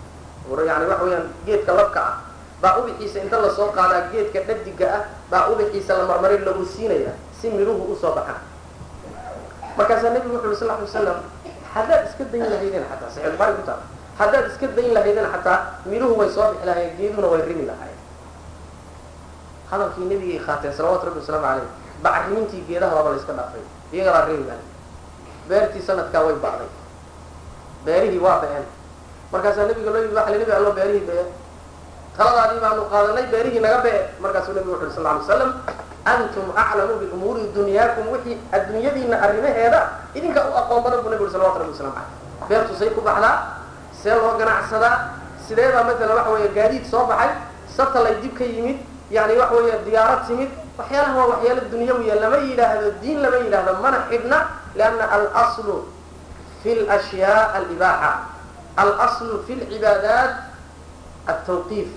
yani 0.71 0.85
waxa 0.91 1.05
weeyaan 1.07 1.27
geedka 1.47 1.73
labka 1.79 2.01
ah 2.11 2.15
baa 2.62 2.79
ubixiisa 2.83 3.19
inta 3.27 3.38
la 3.45 3.51
soo 3.55 3.69
qaadaa 3.77 4.11
geedka 4.12 4.41
dhadiga 4.49 4.87
ah 4.99 5.03
baa 5.31 5.45
ubixiisa 5.55 5.99
la 5.99 6.05
marmaray 6.11 6.38
lagu 6.47 6.62
siinaya 6.67 7.12
si 7.41 7.51
midhuhu 7.51 7.93
u 7.93 7.97
soo 8.03 8.15
baxaan 8.19 8.43
markaasaa 9.79 10.11
nebigu 10.15 10.35
wuxu 10.37 10.47
uri 10.51 10.57
sal 10.59 10.69
ly 10.75 10.83
wasalam 10.87 11.19
haddaad 11.75 12.03
iska 12.11 12.25
dayn 12.33 12.47
lahaydeen 12.53 12.85
xataa 12.91 13.11
saxi 13.15 13.31
buhaari 13.38 13.55
ku 13.59 13.65
taala 13.67 13.83
haddaad 14.19 14.45
iska 14.53 14.67
dayn 14.77 14.91
lahaydeen 14.97 15.27
xataa 15.35 15.59
midhuhu 15.91 16.15
way 16.21 16.31
soo 16.37 16.47
bixi 16.53 16.67
lahayen 16.71 16.91
geeduhuna 16.99 17.29
way 17.33 17.43
rimi 17.49 17.65
lahaayeen 17.71 17.92
hadalkii 19.73 20.05
nebigay 20.11 20.39
qaateen 20.47 20.73
salawatu 20.77 21.07
rabbi 21.09 21.21
wasalaamu 21.25 21.47
caleyh 21.49 21.69
bacrimintii 22.05 22.63
geedaha 22.69 22.95
laba 22.99 23.11
la 23.11 23.17
iska 23.21 23.33
dhaafay 23.39 23.65
iyagalaa 23.93 24.25
rimi 24.29 24.45
lahay 24.49 24.65
beertii 25.49 25.83
sanadkaa 25.89 26.23
way 26.27 26.37
ba'day 26.45 26.71
beerihii 27.87 28.19
waa 28.27 28.39
be-een 28.43 28.67
markaasaa 29.33 29.67
nabiga 29.71 29.91
loo 29.95 30.03
yimi 30.03 30.15
waa 30.17 30.31
nabi 30.31 30.53
allo 30.59 30.71
beerihii 30.79 31.07
bee 31.09 31.25
taladaadii 32.17 32.61
baanu 32.65 32.83
qaadanay 32.93 33.27
beerihii 33.33 33.61
naga 33.65 33.79
bee. 33.87 34.01
Markaasuu 34.21 34.53
nabigu 34.55 34.73
wuxu 34.77 34.85
uri 34.87 34.95
sal 34.95 35.05
ly 35.17 35.25
slam 35.27 35.51
antum 36.05 36.47
aclamu 36.63 36.95
biumuuri 37.01 37.43
dunyaakum 37.55 38.05
wixii 38.13 38.37
adduunyadiina 38.53 39.17
arrimaheeda 39.27 39.81
idinka 40.15 40.41
u 40.51 40.53
aqoon 40.61 40.83
badan 40.85 41.01
buu 41.03 41.11
nabi 41.11 41.25
uri 41.25 41.33
salawatu 41.33 41.59
rabbi 41.63 41.73
waslamu 41.73 41.95
caleyh 41.97 42.49
beertu 42.49 42.75
say 42.81 42.91
ku 42.91 43.01
baxdaa 43.01 43.35
see 44.03 44.11
loo 44.21 44.33
ganacsadaa 44.39 44.95
sideebaa 45.49 45.85
matala 45.89 46.15
waxa 46.19 46.31
weeye 46.35 46.49
gaadiid 46.59 46.85
soo 46.91 47.05
baxay 47.07 47.31
satalay 47.77 48.15
dib 48.23 48.35
ka 48.39 48.45
yimid 48.45 48.79
yani 49.14 49.35
waxa 49.40 49.55
weeye 49.57 49.79
diyaarad 49.87 50.20
timid 50.27 50.51
waxyaalaha 50.79 51.16
waa 51.18 51.29
waxyaalo 51.37 51.62
dunyawiya 51.72 52.14
lama 52.22 52.37
yidhaahdo 52.48 52.88
diin 53.05 53.18
lama 53.25 53.37
yidhaahdo 53.44 53.72
mana 53.85 53.98
xidhna 54.11 54.38
lianna 54.79 55.05
alslu 55.40 55.77
fi 56.62 56.70
lashyaa 56.88 57.53
alibaaxa 57.61 58.12
alslu 58.77 59.35
fi 59.46 59.53
lcibaadaat 59.61 60.33
altawqiif 61.33 61.88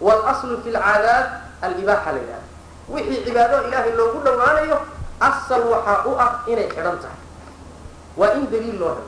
wاlaslu 0.00 0.54
fi 0.64 0.70
lcaadaat 0.76 1.26
alibaaxa 1.66 2.10
la 2.14 2.20
yidhahdo 2.22 2.46
wixii 2.92 3.24
cibaado 3.26 3.56
ilaahay 3.68 3.92
loogu 3.98 4.18
dhawaanayo 4.24 4.78
asal 5.28 5.62
waxaa 5.72 6.04
u 6.10 6.12
ah 6.24 6.32
inay 6.46 6.66
xidhan 6.74 6.96
tahay. 7.02 7.20
Waa 8.16 8.32
in 8.38 8.46
daliil 8.50 8.78
loo 8.80 8.94
helo 8.94 9.06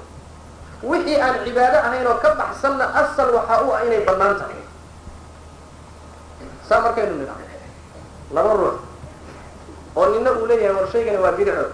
wixii 0.91 1.19
aan 1.21 1.35
cibaado 1.45 1.79
ahayn 1.79 2.07
ka 2.23 2.31
baxsanna 2.41 2.85
asal 3.01 3.29
waxaa 3.37 3.63
u 3.67 3.73
ah 3.75 3.81
inay 3.87 4.03
bannaan 4.07 4.37
tahay. 4.41 4.61
Saa 6.69 6.81
markaynu 6.85 7.15
nidhahno 7.23 7.42
laba 8.33 8.53
ruux. 8.55 8.77
Oo 9.97 10.07
nina 10.15 10.31
uu 10.33 10.47
leeyahay 10.47 10.75
war 10.77 10.89
shaygani 10.93 11.19
waa 11.19 11.33
bidco. 11.33 11.65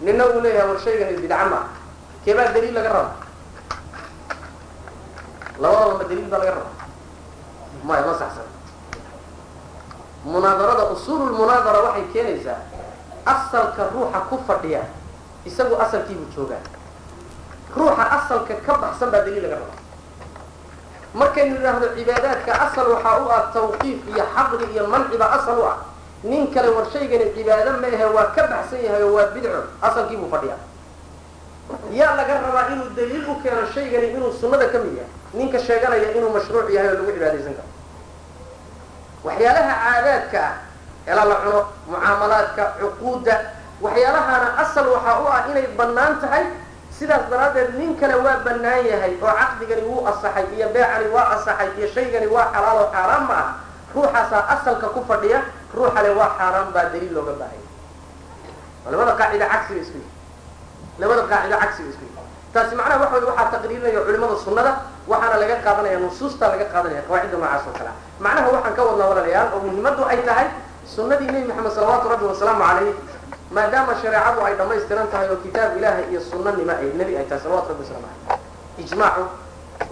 Nina 0.00 0.24
uu 0.26 0.40
leeyahay 0.40 0.68
war 0.68 0.80
shaygani 0.80 1.16
bidca 1.20 1.44
ma. 1.50 1.60
Keebaa 2.24 2.52
daliil 2.52 2.74
laga 2.74 2.88
raba? 2.92 3.12
Labadaba 5.58 6.04
daliil 6.04 6.28
baa 6.30 6.38
laga 6.38 6.50
raba. 6.60 6.70
Maya 7.84 8.02
ma 8.06 8.14
saxsan. 8.18 8.48
Munaadarada 10.24 10.84
usuululmunaadara 10.92 11.80
waxay 11.88 12.04
keenaysaa 12.12 12.60
asalka 13.26 13.88
ruuxa 13.94 14.20
ku 14.28 14.36
fadhiya 14.46 14.82
isagu 15.46 15.74
asalkiibuu 15.80 16.28
joogaa. 16.36 16.60
Ruuxa 17.76 18.04
asalka 18.18 18.54
ka 18.66 18.72
baxsan 18.82 19.10
baa 19.10 19.24
daliil 19.24 19.42
laga 19.46 19.56
raba 19.62 19.74
markaynu 21.20 21.54
idhaahdo 21.60 21.86
cibaadaadka 21.96 22.52
asal 22.66 22.86
waxaa 22.94 23.16
u 23.24 23.28
ah 23.36 23.42
tawqiif 23.54 23.98
iyo 24.12 24.24
xaqdi 24.34 24.64
iyo 24.74 24.82
manci 24.92 25.16
baa 25.20 25.30
asal 25.38 25.58
u 25.58 25.64
ah 25.72 25.76
nin 26.30 26.42
kale 26.54 26.68
war 26.76 26.86
shaygani 26.92 27.26
cibaado 27.36 27.70
ma 27.82 27.86
ahe 27.96 28.06
waa 28.16 28.28
ka 28.36 28.42
baxsan 28.52 28.80
yahay 28.86 29.02
oo 29.06 29.12
waa 29.16 29.26
bidco 29.34 29.60
asalkiibuu 29.86 30.30
fadhiyaa. 30.34 30.60
Yaa 31.98 32.14
laga 32.18 32.34
rabaa 32.44 32.64
inuu 32.72 32.88
daliil 32.96 33.24
u 33.30 33.34
keeno 33.42 33.62
shaygani 33.74 34.06
inuu 34.16 34.32
sunnada 34.40 34.66
ka 34.72 34.78
mid 34.84 34.94
yahay 34.98 35.10
ninka 35.34 35.58
sheeganaya 35.66 36.08
inuu 36.16 36.30
mashruuc 36.36 36.68
yahay 36.74 36.88
oo 36.90 36.94
lagu 36.98 37.12
cibaadaysan 37.16 37.54
karo. 37.58 37.68
Waxyaalaha 39.24 39.74
caadaadka 39.84 40.38
ah 40.48 40.54
elaa 41.10 41.24
la 41.30 41.36
cuno 41.44 41.60
mucaamalaadka 41.90 42.62
cuquudda 42.80 43.34
waxyaalahaana 43.84 44.48
asal 44.62 44.86
waxaa 44.94 45.20
u 45.22 45.26
ah 45.36 45.40
inay 45.50 45.66
bannaan 45.78 46.14
tahay 46.22 46.44
sidaas 46.98 47.24
daraaddeed 47.30 47.74
nin 47.78 47.94
kale 48.00 48.14
waa 48.24 48.42
bannaan 48.46 48.82
yahay 48.86 49.14
oo 49.22 49.32
caqdigani 49.40 49.82
wuu 49.88 50.06
asaxay 50.10 50.46
iyo 50.56 50.68
beecani 50.74 51.06
waa 51.14 51.26
asaxay 51.38 51.68
iyo 51.78 51.86
shaygani 51.94 52.26
waa 52.26 52.50
xalaal 52.54 52.78
oo 52.82 52.88
xaaraan 52.94 53.24
ma 53.30 53.34
ah. 53.42 53.50
Ruuxaasaa 53.94 54.42
asalka 54.54 54.88
ku 54.94 55.00
fadhiya 55.08 55.40
ruuxale 55.74 56.10
waa 56.18 56.30
xaaraan 56.38 56.68
baa 56.74 56.86
daliil 56.92 57.14
looga 57.16 57.32
baahaya 57.40 57.66
labada 58.90 59.12
qaacida 59.20 59.46
cagsiga 59.52 59.80
isku 59.84 59.98
yihi 60.00 60.10
labada 61.00 61.22
qaacida 61.30 61.56
cagsiga 61.62 61.88
isku 61.92 62.04
yihi 62.08 62.16
taasi 62.54 62.74
macnaha 62.78 63.00
waxa 63.04 63.26
waxaa 63.30 63.50
taqriirinaya 63.54 64.00
culimada 64.06 64.36
sunnada 64.44 64.72
waxaana 65.10 65.36
laga 65.42 65.56
qaadanaya 65.66 65.98
nusuusta 66.04 66.44
laga 66.52 66.66
qaadanaya 66.72 67.02
qawaacidda 67.08 67.36
noocaas 67.38 67.64
oo 67.68 67.74
kale. 67.78 67.92
Macnaha 68.24 68.48
waxaan 68.54 68.74
ka 68.76 68.82
wadnaa 68.88 69.08
walaalayaal 69.12 69.48
oo 69.54 69.60
muhiimaddu 69.66 70.02
ay 70.12 70.18
tahay 70.28 70.46
sunnadii 70.94 71.28
nebi 71.32 71.46
maxamed 71.48 71.72
salawaatu 71.76 72.06
rabbi 72.12 72.24
wasalaamu 72.32 72.62
calayh 72.68 72.92
maadaama 73.50 73.92
shareecadu 74.02 74.40
ay 74.46 74.54
dhammaystiran 74.58 75.08
tahay 75.12 75.28
oo 75.32 75.36
kitaab 75.44 75.76
ilaahay 75.78 76.04
iyo 76.10 76.20
sunanima 76.20 76.72
ay 76.80 76.88
nebi 76.98 77.16
ay 77.16 77.24
tahay 77.24 77.42
salawatu 77.42 77.68
rabbi 77.72 77.82
waslamu 77.84 78.06
caleyh 78.06 78.84
ijmaacu 78.84 79.22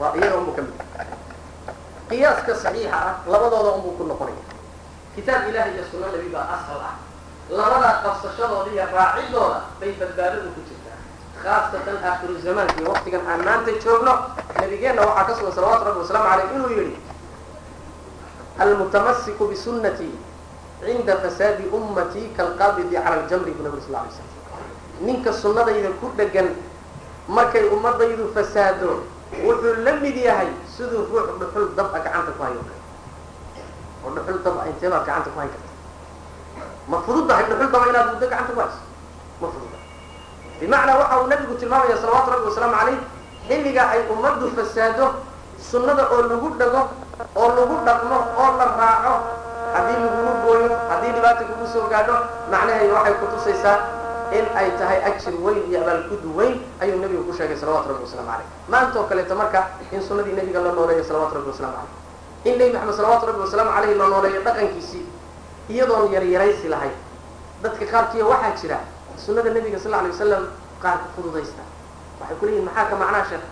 waa 0.00 0.12
iyaga 0.18 0.36
unbuu 0.40 0.54
ka 0.56 0.62
mid 0.62 0.74
qiyaaska 2.10 2.52
saxiixa 2.54 2.96
ah 3.08 3.14
labadooda 3.32 3.70
unbuu 3.80 3.96
ku 3.98 4.04
noqonaya. 4.04 4.44
Kitaab 5.16 5.48
ilahay 5.48 5.72
iyo 5.74 5.84
sunna 5.90 6.06
nebi 6.14 6.28
baa 6.34 6.46
asal 6.56 6.78
ah. 6.88 6.94
Labadaa 7.50 7.94
qabsashadooda 8.04 8.70
iyo 8.74 8.84
raacidooda 8.94 9.58
bay 9.80 9.90
badbaadadu 10.00 10.48
ku 10.54 10.60
jirtaa. 10.68 10.98
Khaasatan 11.42 11.96
aakhiru 12.08 12.34
zamaanka 12.44 12.76
iyo 12.80 12.88
waqtigan 12.92 13.22
aan 13.30 13.40
maanta 13.46 13.72
joogno 13.82 14.14
nabigeenna 14.60 15.02
waxaa 15.08 15.24
ka 15.28 15.32
sugan 15.38 15.52
salawatu 15.56 15.84
rabbi 15.88 16.00
wasalaamu 16.04 16.28
caleyh 16.30 16.48
inuu 16.54 16.70
yidhi 16.78 16.96
almutamasiku 18.58 19.42
bisunati 19.50 20.10
cinda 20.84 21.14
fasaadi 21.24 21.64
ummatii 21.72 22.32
kalqaabidi 22.36 22.94
cala 22.96 23.22
ljamri 23.28 23.52
bu 23.56 23.62
nabi 23.66 23.80
sal 23.86 23.92
lay 23.96 24.10
slam 24.12 24.28
ninka 25.06 25.32
sunnadayda 25.32 25.90
ku 26.00 26.06
dhegan 26.16 26.48
markay 27.28 27.64
ummadaydu 27.74 28.24
fasaado 28.34 28.90
wuxuu 29.44 29.82
la 29.84 29.92
mid 30.02 30.16
yahay 30.16 30.48
siduu 30.76 31.02
ruux 31.10 31.26
dhuxul 31.40 31.74
dab-a 31.76 31.98
gacanta 32.04 32.32
ku 32.36 32.42
hayo. 32.42 32.60
Oo 34.04 34.10
dhuxul 34.14 34.38
dab-a 34.44 34.62
intee 34.70 34.88
baad 34.92 35.04
gacanta 35.08 35.30
ku 35.34 35.38
hayn 35.40 35.50
karta 35.50 35.70
ma 36.90 36.96
fududahay 37.06 37.44
dhuxul 37.50 37.70
daba 37.72 37.86
inaad 37.90 38.06
muddo 38.14 38.26
gacanta 38.30 38.52
ku 38.54 38.60
hayso? 38.60 38.80
Ma 39.40 39.46
fududa 39.52 39.78
bimacnaa 40.60 40.96
waxa 41.00 41.14
uu 41.20 41.26
nabigu 41.32 41.54
tilmaamaya 41.60 41.96
salawatu 42.02 42.30
rabbi 42.32 42.46
wasalaamu 42.48 42.76
caleyh 42.80 42.98
xilliga 43.48 43.82
ay 43.92 44.00
ummaddu 44.12 44.46
fasaado 44.56 45.06
sunnada 45.70 46.04
oo 46.14 46.22
lagu 46.30 46.48
dhago 46.60 46.82
oo 47.36 47.48
lagu 47.58 47.74
dhaqmo 47.86 48.16
oo 48.40 48.50
la 48.58 48.66
raaco 48.80 49.14
haddii 49.74 49.98
lagugu 50.04 50.32
gooyo 50.46 50.65
haddii 51.06 51.12
dhibaata 51.20 51.44
kugu 51.44 51.66
soo 51.72 51.86
gaadho 51.92 52.14
macnaheedu 52.50 52.94
waxay 52.94 53.14
kutusaysaa 53.20 53.78
in 54.38 54.44
ay 54.60 54.70
tahay 54.78 54.98
ajir 55.08 55.34
weyn 55.44 55.62
iyo 55.70 55.80
abaalgud 55.82 56.24
weyn 56.38 56.54
ayuu 56.82 56.98
nebigu 57.02 57.22
ku 57.30 57.32
sheegay 57.38 57.56
salawatu 57.56 57.88
rabbi 57.94 58.02
waslamu 58.04 58.26
caleyh 58.30 58.46
maanta 58.68 58.98
oo 59.00 59.06
kaleeto 59.10 59.34
marka 59.34 59.60
in 59.92 60.02
sunnadii 60.02 60.32
nebiga 60.38 60.60
la 60.60 60.72
nooleeyo 60.72 61.04
salawatu 61.04 61.34
rabbi 61.38 61.50
waslamu 61.50 61.72
caleyh 61.76 61.94
in 62.48 62.58
nebi 62.58 62.72
maxamed 62.72 62.96
salawatu 62.96 63.26
rabbi 63.26 63.40
wasalaamu 63.40 63.70
caleyhi 63.76 63.94
la 63.98 64.06
nooleeyo 64.08 64.40
dhaqankiisii 64.46 65.04
iyadoon 65.68 66.12
yaryaraysi 66.12 66.68
lahayn. 66.68 66.92
Dadka 67.62 67.84
qaarkiiyo 67.92 68.28
waxaa 68.28 68.52
jira 68.60 68.78
sunnada 69.24 69.50
nebiga 69.50 69.78
sal 69.78 69.94
alay 69.94 70.10
wasalam 70.10 70.44
qaarka 70.82 71.06
fududaysta. 71.16 71.62
Waxay 72.20 72.36
ku 72.38 72.44
leeyihiin 72.46 72.66
maxaa 72.68 72.84
ka 72.90 72.96
macnaa 72.96 73.24
sheekh? 73.30 73.44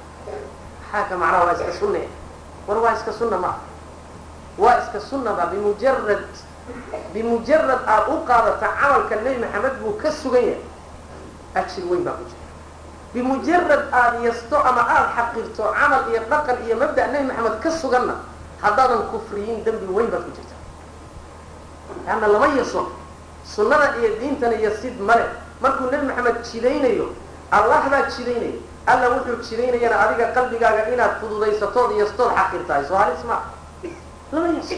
Maxaa 0.92 1.08
ka 1.08 1.14
macnaa 1.22 1.44
waa 1.46 1.52
iska 1.58 1.72
sunne. 1.80 2.02
War 2.68 2.78
waa 2.84 2.94
iska 2.98 3.12
sunna 3.12 3.36
ma 3.38 3.52
waa 4.58 4.78
iska 4.82 5.00
sunnaba 5.00 5.46
bimujarad 5.50 6.22
bimujarad 7.12 7.80
aad 7.86 8.08
u 8.08 8.24
qaadata 8.28 8.68
camalka 8.80 9.16
nebi 9.24 9.38
maxamed 9.44 9.74
buu 9.80 9.96
ka 10.02 10.10
sugan 10.10 10.42
yahay. 10.42 10.62
Ajir 11.54 11.84
weyn 11.90 12.04
baa 12.04 12.12
ku 12.18 12.24
jira. 12.24 12.42
Bimujarad 13.14 13.82
aada 13.92 14.18
yasto 14.26 14.56
ama 14.56 14.82
aada 14.88 15.08
xaqirto 15.16 15.62
camal 15.78 16.02
iyo 16.10 16.20
dhaqan 16.30 16.56
iyo 16.66 16.76
mabda' 16.76 17.06
nebi 17.12 17.24
maxamed 17.30 17.60
ka 17.62 17.70
suganna 17.70 18.14
haddaadan 18.62 19.02
kufriyin 19.12 19.64
dembi 19.64 19.86
weyn 19.92 20.10
baad 20.10 20.24
ku 20.24 20.30
jirta. 20.36 20.54
Leanna 22.06 22.26
lama 22.28 22.48
yaso 22.56 22.90
sunnada 23.44 23.96
iyo 24.00 24.18
diintana 24.20 24.56
yasid 24.56 24.98
male 25.00 25.24
markuu 25.60 25.90
nebi 25.90 26.06
maxamed 26.06 26.36
jidaynayo 26.48 27.06
allah 27.50 27.82
baa 27.90 28.08
jidaynayo 28.10 28.58
alla 28.86 29.06
wuxuu 29.16 29.36
jidaynayana 29.48 29.96
adiga 30.00 30.26
qalbigaaga 30.34 30.88
inaad 30.92 31.20
fududaysatood 31.20 31.90
yastood 32.00 32.32
xaqirtahay. 32.36 32.84
Soo 32.88 32.96
halis 32.96 33.22
maa 33.28 33.42
lama 34.32 34.48
yaso 34.58 34.74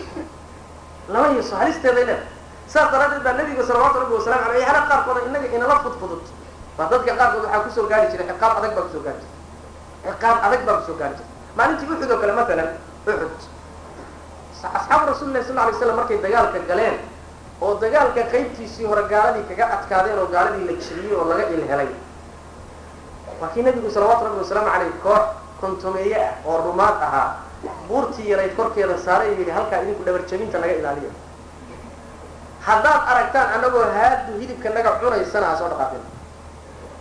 lama 1.12 1.28
yaso 1.38 1.54
halisteeday 1.60 2.04
leeda 2.04 2.16
saas 2.72 2.88
daraaddeed 2.92 3.22
baa 3.26 3.32
nabiga 3.38 3.62
salawaatu 3.68 3.98
rabbi 4.02 4.14
wasalamu 4.18 4.44
aleyh 4.50 4.66
hala 4.68 4.80
qaarkooda 4.90 5.20
inaga 5.28 5.46
inala 5.56 5.76
fudfudud. 5.84 6.22
Baa 6.78 6.88
dadka 6.90 7.12
qaarkood 7.20 7.44
waxaa 7.44 7.60
ku 7.64 7.70
soo 7.76 7.86
gaari 7.90 8.06
jiray 8.12 8.26
ciqaab 8.30 8.52
adag 8.58 8.72
baa 8.76 8.82
ku 8.86 8.90
soo 8.94 9.02
gaari 9.06 9.18
jirta 9.22 9.36
ciqaab 10.12 10.38
adag 10.46 10.62
baa 10.66 10.76
ku 10.78 10.82
soo 10.88 10.96
gaari 11.00 11.14
jirta 11.18 11.30
maalintii 11.58 11.88
uxud 11.92 12.10
oo 12.14 12.18
kale 12.22 12.32
matalan 12.40 12.68
uxud 13.06 13.42
asxaabu 14.78 15.04
rasuuli 15.10 15.32
lahi 15.32 15.44
sal 15.46 15.56
lay 15.56 15.74
slam 15.78 15.96
markay 16.00 16.18
dagaalka 16.24 16.58
galeen 16.70 16.96
oo 17.62 17.74
dagaalka 17.82 18.22
qaybtiisii 18.32 18.84
hore 18.90 19.02
gaaladii 19.12 19.44
kaga 19.48 19.64
adkaadeen 19.78 20.18
oo 20.18 20.26
gaaladii 20.34 20.64
la 20.68 20.72
jebiyey 20.82 21.14
oo 21.16 21.24
laga 21.30 21.44
ilhelay. 21.54 21.88
Waa 23.40 23.48
kii 23.54 23.62
nabigu 23.62 23.90
salawaatu 23.90 24.24
rabbi 24.26 24.38
wasalaamu 24.42 24.70
caleyh 24.74 24.92
koox 25.04 25.24
kontomeeye 25.60 26.16
ah 26.28 26.32
oo 26.48 26.56
rumaad 26.66 26.96
ahaa 27.06 27.28
buurtii 27.88 28.30
yarayd 28.30 28.52
korkeeda 28.56 28.96
saaray 29.06 29.30
yidhi 29.38 29.50
halkaa 29.50 29.82
idinku 29.82 30.02
dhabarjabinta 30.06 30.58
naga 30.62 30.74
ilaaliya 30.80 31.10
haddaad 32.66 33.00
aragtaan 33.12 33.48
annagoo 33.56 33.84
haadu 33.98 34.32
hidibka 34.40 34.68
naga 34.76 34.90
cunaysana 35.02 35.46
ha 35.50 35.54
soo 35.60 35.68
dhaqaaqin 35.72 36.02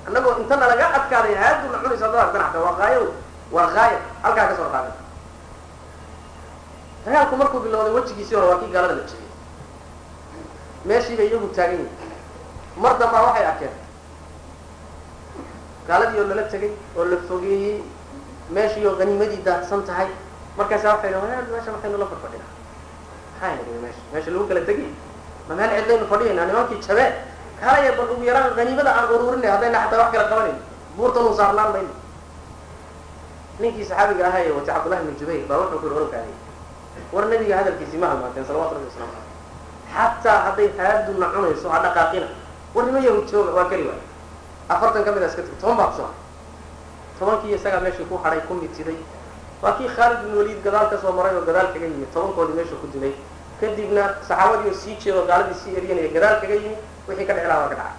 annagoo 0.08 0.34
inta 0.42 0.56
nalaga 0.64 0.86
adkaaday 1.00 1.36
haadu 1.44 1.66
na 1.74 1.78
cunaysa 1.84 2.06
haddaad 2.06 2.22
aragtaan 2.24 2.46
xataa 2.52 2.64
waa 2.68 2.76
haayo 2.82 3.04
waa 3.56 3.68
haaya 3.78 4.00
halkaa 4.24 4.48
ka 4.50 4.56
soo 4.60 4.68
dhaqaaqin 4.74 4.94
dagaalku 7.06 7.36
markuu 7.42 7.60
bilowday 7.66 7.94
wejigiisii 7.98 8.36
hore 8.36 8.48
waa 8.52 8.60
kii 8.62 8.72
gaalada 8.76 8.96
la 9.00 9.04
jebiyey. 9.10 9.32
Meeshii 10.90 11.18
bay 11.18 11.28
iyagu 11.30 11.48
taagan 11.58 11.80
yihiin 11.82 11.90
mar 12.84 12.94
dambaa 13.00 13.22
waxay 13.28 13.46
arkeen. 13.52 13.74
Gaaladii 15.88 16.20
oo 16.22 16.28
lala 16.30 16.44
tegay 16.54 16.72
oo 16.98 17.06
la 17.12 17.18
fogeeyey 17.30 17.76
meeshii 18.58 18.86
oo 18.88 18.96
haniimadii 19.00 19.42
daadsan 19.48 19.82
tahay 19.90 20.08
markaasa 20.58 20.88
waxay 20.94 21.12
dha 21.14 21.20
walaal 21.24 21.48
meesha 21.54 21.72
maxaynu 21.76 21.98
la 22.04 22.08
fadfadhinaa 22.12 22.52
maxaa 23.34 23.56
nidhi 23.58 23.80
meesha 23.86 24.02
meesha 24.14 24.30
lagu 24.34 24.46
kala 24.50 24.62
tegay 24.70 24.90
ma 25.50 25.54
meel 25.60 25.72
cidlaynu 25.80 26.06
fadhiyaynaa 26.14 26.46
nimankii 26.50 26.80
jabeen 26.88 27.14
kaalaya 27.62 27.92
bal 27.98 28.10
ugu 28.14 28.24
yaraan 28.30 28.54
haniimada 28.60 28.92
aan 28.98 29.10
ururinay 29.16 29.52
haddayna 29.56 29.80
xataa 29.84 30.00
wax 30.04 30.12
kala 30.16 30.26
qabanayn 30.32 30.58
buurtan 30.98 31.24
uu 31.30 31.36
saarnaan 31.40 31.72
mayno 31.76 31.94
ninkii 33.60 33.86
saxaabiga 33.90 34.24
ahaa 34.30 34.42
ee 34.48 34.52
watay 34.58 34.74
cabdullahi 34.76 35.02
ibnu 35.04 35.14
jubayr 35.20 35.44
baa 35.50 35.58
wuxuu 35.62 35.80
ku 35.82 35.86
yihi 35.88 35.96
orankaayay 36.00 36.34
war 37.14 37.24
nabiga 37.32 37.56
hadalkiisii 37.60 38.00
ma 38.04 38.08
halmaanteen 38.12 38.46
salawatu 38.50 38.74
rabbi 38.76 38.88
waslamu 38.92 39.12
caleyh 39.16 39.32
xataa 39.96 40.38
hadday 40.48 40.68
haaduna 40.80 41.28
cunayso 41.36 41.68
ha 41.74 41.78
dhaqaaqina 41.86 42.28
war 42.76 42.84
nima 42.88 43.00
yahud 43.08 43.26
jooga 43.32 43.52
waa 43.58 43.68
keli 43.72 43.86
waay 43.90 44.02
afartan 44.74 45.04
ka 45.06 45.12
mid 45.16 45.24
a 45.24 45.28
iska 45.32 45.42
tiri 45.48 45.58
toban 45.62 45.78
baa 45.80 45.88
ku 45.92 45.96
soo 46.00 46.08
haray 46.08 46.20
tobankii 47.20 47.54
isagaa 47.58 47.80
meeshii 47.86 48.08
ku 48.12 48.16
hadhay 48.24 48.42
ku 48.48 48.54
mitiday 48.62 48.98
waa 49.62 49.74
kii 49.78 49.88
khaalid 49.96 50.20
ibn 50.26 50.38
waliid 50.38 50.60
gadaal 50.64 50.88
ka 50.90 50.98
soo 51.02 51.12
maray 51.18 51.36
oo 51.36 51.46
gadaal 51.50 51.68
kaga 51.74 51.86
yimid. 51.86 52.10
Tobankoodii 52.14 52.56
meeshuu 52.58 52.80
ku 52.82 52.88
dilay. 52.94 53.14
Kadibna 53.60 54.04
saxaabadii 54.28 54.70
oo 54.72 54.78
sii 54.82 54.96
jeedo 55.02 55.22
gaaladii 55.30 55.58
sii 55.64 55.76
eryanaya 55.80 56.10
gadaal 56.16 56.36
kaga 56.42 56.54
yimid 56.60 56.78
wixii 57.08 57.26
ka 57.28 57.34
dhexlaabaa 57.34 57.70
ka 57.70 57.76
dhacay. 57.76 57.98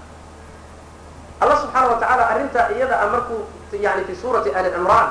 Alla 1.40 1.54
subxaana 1.60 1.86
wa 1.92 1.98
tacaala 2.00 2.24
arrintaa 2.32 2.68
iyada 2.76 2.96
a 3.00 3.06
markuu 3.12 3.40
yani 3.72 4.04
fii 4.08 4.16
suurati 4.22 4.50
ali 4.58 4.70
cimraan 4.74 5.08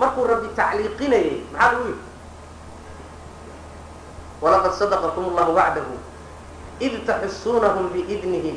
markuu 0.00 0.24
rabbi 0.30 0.48
tacliiqinayay 0.56 1.36
maxaa 1.52 1.72
lagu 1.72 1.84
yidhi? 1.88 2.04
Walaqad 4.42 4.72
sadaqakum 4.78 5.24
allahu 5.34 5.52
wacdahu 5.58 5.94
id 6.80 6.94
taxisuunahum 7.06 7.90
biidnihi 7.92 8.54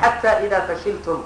xata 0.00 0.40
ida 0.46 0.60
fashiltum 0.70 1.24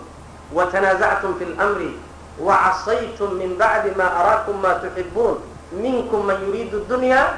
watanaasactum 0.56 1.36
fi 1.38 1.44
lmri 1.44 1.90
في 2.39 2.41
الأمر 2.41 2.49
وعصيتم 2.49 3.33
من 3.33 3.55
بعد 3.59 3.97
ما 3.97 4.21
أراكم 4.21 4.61
ما 4.61 4.73
تحبون 4.73 5.39
منكم 5.71 6.25
من 6.25 6.37
يريد 6.47 6.73
الدنيا 6.73 7.33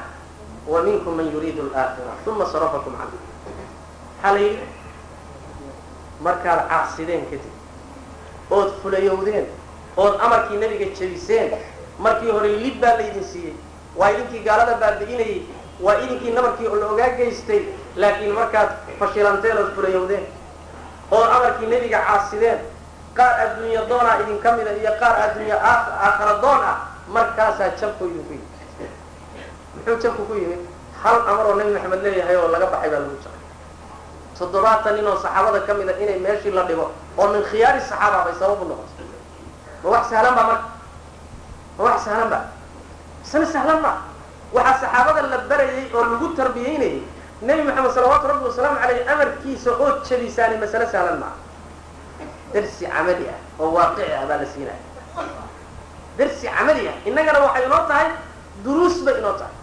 ومنكم 0.68 1.18
من 1.18 1.32
يريد 1.36 1.60
الآخرة 1.60 2.14
ثم 2.26 2.46
صرفكم 2.46 2.96
عنه 2.96 3.18
حالي 4.24 4.58
markaad 6.18 6.66
caasideen 6.70 7.26
kadib 7.30 7.54
ood 8.50 8.72
fulayowdeen 8.82 9.46
ood 9.98 10.18
amarkii 10.20 10.58
nabiga 10.58 10.86
jebiseen 10.98 11.54
markii 12.00 12.32
hore 12.32 12.48
lid 12.58 12.82
baa 12.82 12.98
laydin 12.98 13.24
siiyey 13.24 13.54
waa 13.96 14.10
idinkii 14.10 14.42
gaalada 14.48 14.74
baabi'inayay 14.82 15.42
waa 15.80 15.96
idinkii 16.02 16.34
nabarkii 16.34 16.66
la 16.82 16.88
ogaa 16.90 17.10
geystay 17.10 17.62
laakiin 17.96 18.34
markaad 18.34 18.70
fashilanteen 19.00 19.58
ood 19.58 19.76
fulayowdeen 19.76 20.26
ood 21.12 21.30
amarkii 21.38 21.68
nebiga 21.68 22.02
caasideen 22.08 22.60
qaar 23.17 23.33
adduunya 23.45 23.83
doonaa 23.91 24.21
idinka 24.23 24.49
mida 24.57 24.73
iyo 24.81 24.93
qaar 25.01 25.15
adduunya 25.25 25.57
aakhara 25.57 26.35
doon 26.43 26.61
ah 26.73 26.77
markaasaa 27.15 27.69
jabku 27.81 28.05
idinku 28.11 28.33
yimid 28.33 28.49
muxuu 29.77 29.99
jabku 30.05 30.23
ku 30.29 30.35
yimid 30.41 30.61
hal 31.03 31.17
amar 31.31 31.45
oo 31.51 31.55
nebi 31.59 31.73
maxamed 31.77 32.03
leeyahay 32.05 32.37
oo 32.41 32.49
laga 32.55 32.67
baxay 32.73 32.91
baa 32.93 33.01
lagu 33.05 33.17
jabay 33.25 33.41
toddobaatan 34.39 34.95
nin 34.97 35.07
oo 35.11 35.17
saxaabada 35.25 35.61
ka 35.67 35.73
mida 35.79 35.93
inay 36.03 36.19
meeshii 36.25 36.51
la 36.57 36.63
dhigo 36.69 36.87
oo 37.19 37.27
min 37.33 37.43
khiyaari 37.51 37.81
saxaaba 37.91 38.19
bay 38.27 38.35
sabab 38.41 38.61
u 38.63 38.65
noqotay. 38.71 39.07
Ma 39.83 39.89
wax 39.95 40.05
sahlan 40.11 40.35
ba 40.39 40.43
marka? 40.51 40.69
Ma 41.79 41.83
wax 41.85 41.99
sahlan 42.07 42.29
ba 42.33 42.41
isna 43.25 43.47
sahlan 43.55 43.79
ma? 43.85 43.93
Waxaa 44.57 44.79
saxaabada 44.83 45.23
la 45.33 45.39
barayay 45.51 45.85
oo 45.95 46.03
lagu 46.11 46.27
tarbiyeynayay 46.39 47.03
nebi 47.43 47.63
maxamed 47.69 47.93
salawaatu 47.97 48.27
rabbi 48.31 48.45
wasalaamu 48.49 48.79
caleyh 48.83 49.05
amarkiisa 49.13 49.71
oo 49.83 49.89
jabisaani 50.09 50.57
masale 50.63 50.87
sahlan 50.95 51.19
maa 51.23 51.35
darsi 52.53 52.85
camali 52.87 53.27
ah 53.35 53.39
oo 53.61 53.71
waaqici 53.77 54.13
ah 54.21 54.27
baa 54.29 54.37
la 54.43 54.47
siinaya 54.53 54.81
darsi 56.19 56.47
camali 56.47 56.89
ah 56.89 56.97
innagana 57.09 57.39
waxay 57.47 57.65
inoo 57.67 57.83
tahay 57.89 58.09
duruus 58.65 58.97
bay 59.05 59.17
inoo 59.19 59.33
tahay. 59.41 59.55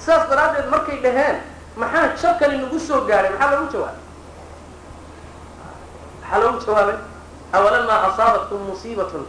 Sidaas 0.00 0.28
daraaddeed 0.30 0.68
markay 0.72 0.98
dhaheen 1.04 1.36
maxaa 1.76 2.16
jabkani 2.22 2.56
nagu 2.62 2.78
soo 2.80 3.00
gaaray? 3.08 3.30
Maxaa 3.32 3.50
lagu 3.52 3.66
jawaabay? 3.72 3.96
Maxaa 6.20 6.38
loogu 6.42 6.58
jawaabay? 6.66 6.96
Awalamaa 7.52 8.00
asaabatkum 8.12 8.60
musiibatun 8.70 9.24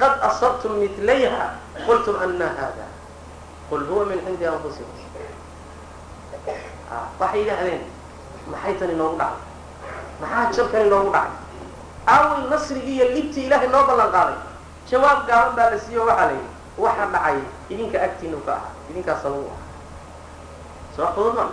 qad 0.00 0.14
asabtum 0.28 0.72
midlayha 0.82 1.44
qultum 1.86 2.16
ana 2.24 2.48
hada 2.58 2.86
qul 3.70 3.82
huwa 3.88 4.04
min 4.10 4.18
cindi 4.26 4.46
anfusikum. 4.46 4.98
Waxay 7.20 7.40
yidhaahdeen 7.40 7.82
maxay 8.52 8.74
tan 8.78 8.90
inoogu 8.94 9.16
dhacday? 9.18 9.42
Maxaa 10.20 10.52
jabkan 10.56 10.86
inoogu 10.86 11.10
dhacay 11.14 11.42
aaway 12.06 12.42
nasrigii 12.50 12.96
iyo 12.96 13.06
libtii 13.14 13.46
ilaahay 13.46 13.68
noo 13.68 13.84
ballan 13.86 14.10
qaaday. 14.12 14.38
Jawaab 14.90 15.26
gaaban 15.26 15.54
baa 15.56 15.70
la 15.70 15.78
siiyo 15.78 16.02
waxaa 16.06 16.26
la 16.26 16.32
yidhi 16.32 16.50
waxa 16.78 17.06
dhacay 17.12 17.38
idinka 17.70 17.98
agtiinu 18.02 18.38
ka 18.46 18.52
ahaa 18.52 18.72
idinkaas 18.90 19.22
sabab 19.22 19.38
u 19.40 19.48
ahaa. 19.48 19.62
Soo 20.96 21.08
fudud 21.14 21.34
ma 21.34 21.44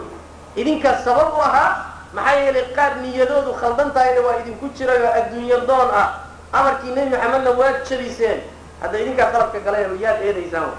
idinkaas 0.55 1.03
sabab 1.05 1.33
u 1.37 1.41
ahaa 1.41 1.71
maxaa 2.13 2.35
yeelay 2.43 2.65
qaar 2.75 2.95
niyadoodu 3.01 3.53
khaldan 3.61 3.91
tahayna 3.95 4.21
waa 4.27 4.39
idinku 4.41 4.65
jiray 4.77 4.99
oo 5.05 5.13
adduunyo 5.19 5.59
doon 5.69 5.89
ah. 6.01 6.07
Amarkii 6.53 6.91
nebi 6.95 7.09
maxamedna 7.15 7.51
waad 7.59 7.77
jabiseen 7.89 8.39
hadda 8.81 8.97
idinkaa 8.99 9.31
qalabka 9.31 9.59
galay 9.65 9.85
yaad 10.03 10.19
eedaysaan 10.21 10.71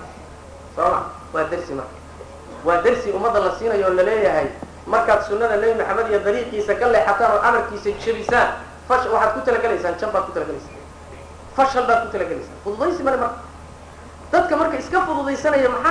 soo 0.76 0.88
ma 0.90 1.00
waa 1.32 1.44
dersi 1.50 1.72
marka. 1.72 1.96
Waa 2.64 2.82
dersi 2.84 3.10
ummadda 3.10 3.40
la 3.40 3.50
siinayo 3.58 3.86
oo 3.88 3.94
la 3.96 4.02
leeyahay 4.02 4.46
markaad 4.86 5.22
sunnada 5.28 5.56
nebi 5.56 5.74
maxamed 5.80 6.06
iyo 6.10 6.18
dariiqiisa 6.20 6.74
ka 6.74 6.86
leexataan 6.92 7.32
oo 7.32 7.40
amarkiisa 7.48 7.90
jabisaan 8.04 8.48
waxaad 8.88 9.32
ku 9.34 9.40
talagelaysaan 9.46 9.94
jab 10.00 10.12
baad 10.12 10.24
ku 10.26 10.32
talagelaysaan 10.32 10.76
fashal 11.56 11.84
baad 11.86 12.00
ku 12.06 12.08
talagelaysaan 12.12 12.56
fududaysi 12.64 13.02
male 13.02 13.16
marka. 13.16 13.38
Dadka 14.32 14.56
marka 14.56 14.76
iska 14.78 14.98
fududaysanaya 15.06 15.68
maxaa 15.68 15.90